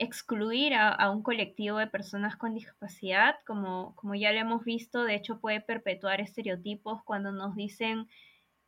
excluir 0.00 0.72
a, 0.74 1.10
un 1.10 1.22
colectivo 1.22 1.76
de 1.76 1.86
personas 1.86 2.34
con 2.34 2.54
discapacidad, 2.54 3.36
como, 3.46 3.94
como 3.96 4.14
ya 4.14 4.32
lo 4.32 4.40
hemos 4.40 4.64
visto, 4.64 5.04
de 5.04 5.14
hecho 5.14 5.40
puede 5.40 5.60
perpetuar 5.60 6.22
estereotipos 6.22 7.02
cuando 7.04 7.32
nos 7.32 7.54
dicen 7.54 8.08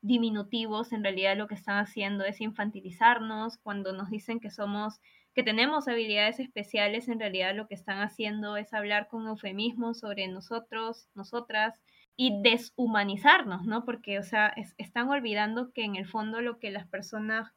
diminutivos, 0.02 0.92
en 0.92 1.02
realidad 1.02 1.36
lo 1.38 1.48
que 1.48 1.54
están 1.54 1.78
haciendo 1.78 2.24
es 2.24 2.42
infantilizarnos, 2.42 3.56
cuando 3.56 3.94
nos 3.94 4.10
dicen 4.10 4.40
que 4.40 4.50
somos, 4.50 5.00
que 5.34 5.42
tenemos 5.42 5.88
habilidades 5.88 6.38
especiales, 6.38 7.08
en 7.08 7.18
realidad 7.18 7.56
lo 7.56 7.66
que 7.66 7.76
están 7.76 8.02
haciendo 8.02 8.58
es 8.58 8.74
hablar 8.74 9.08
con 9.08 9.26
eufemismos 9.26 10.00
sobre 10.00 10.28
nosotros, 10.28 11.08
nosotras, 11.14 11.80
y 12.14 12.42
deshumanizarnos, 12.42 13.64
¿no? 13.64 13.86
Porque, 13.86 14.18
o 14.18 14.22
sea, 14.22 14.54
están 14.76 15.08
olvidando 15.08 15.72
que 15.72 15.84
en 15.84 15.96
el 15.96 16.06
fondo 16.06 16.42
lo 16.42 16.58
que 16.58 16.70
las 16.70 16.86
personas 16.86 17.54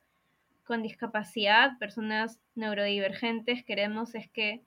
con 0.65 0.81
discapacidad, 0.81 1.77
personas 1.77 2.41
neurodivergentes, 2.55 3.63
queremos 3.63 4.15
es 4.15 4.29
que 4.29 4.63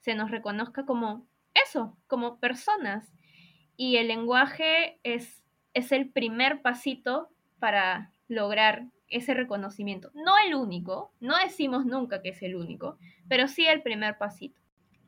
se 0.00 0.14
nos 0.14 0.30
reconozca 0.30 0.84
como 0.84 1.26
eso, 1.54 1.96
como 2.06 2.38
personas. 2.38 3.12
Y 3.76 3.96
el 3.96 4.08
lenguaje 4.08 5.00
es, 5.02 5.42
es 5.74 5.92
el 5.92 6.10
primer 6.10 6.62
pasito 6.62 7.30
para 7.58 8.12
lograr 8.28 8.86
ese 9.08 9.34
reconocimiento. 9.34 10.10
No 10.14 10.38
el 10.46 10.54
único, 10.54 11.12
no 11.20 11.36
decimos 11.38 11.84
nunca 11.84 12.22
que 12.22 12.30
es 12.30 12.42
el 12.42 12.54
único, 12.54 12.98
pero 13.28 13.48
sí 13.48 13.66
el 13.66 13.82
primer 13.82 14.18
pasito. 14.18 14.60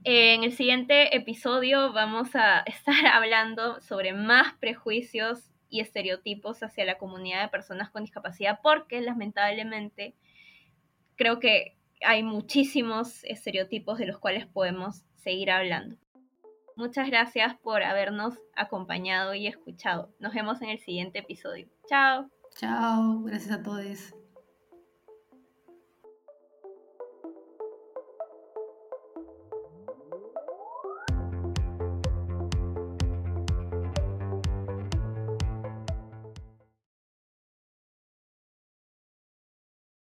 En 0.04 0.42
el 0.42 0.52
siguiente 0.52 1.16
episodio 1.16 1.92
vamos 1.92 2.34
a 2.34 2.60
estar 2.66 3.06
hablando 3.06 3.80
sobre 3.80 4.12
más 4.12 4.54
prejuicios 4.54 5.52
y 5.68 5.80
estereotipos 5.80 6.62
hacia 6.62 6.84
la 6.84 6.98
comunidad 6.98 7.42
de 7.42 7.48
personas 7.48 7.90
con 7.90 8.02
discapacidad, 8.02 8.60
porque 8.62 9.00
lamentablemente 9.00 10.14
creo 11.16 11.38
que 11.38 11.76
hay 12.04 12.22
muchísimos 12.22 13.24
estereotipos 13.24 13.98
de 13.98 14.06
los 14.06 14.18
cuales 14.18 14.46
podemos 14.46 15.04
seguir 15.16 15.50
hablando. 15.50 15.96
Muchas 16.76 17.08
gracias 17.08 17.54
por 17.62 17.82
habernos 17.82 18.38
acompañado 18.56 19.34
y 19.34 19.46
escuchado. 19.46 20.12
Nos 20.18 20.34
vemos 20.34 20.62
en 20.62 20.70
el 20.70 20.78
siguiente 20.78 21.18
episodio. 21.18 21.68
Chao. 21.88 22.30
Chao, 22.56 23.22
gracias 23.22 23.52
a 23.52 23.62
todos. 23.62 24.14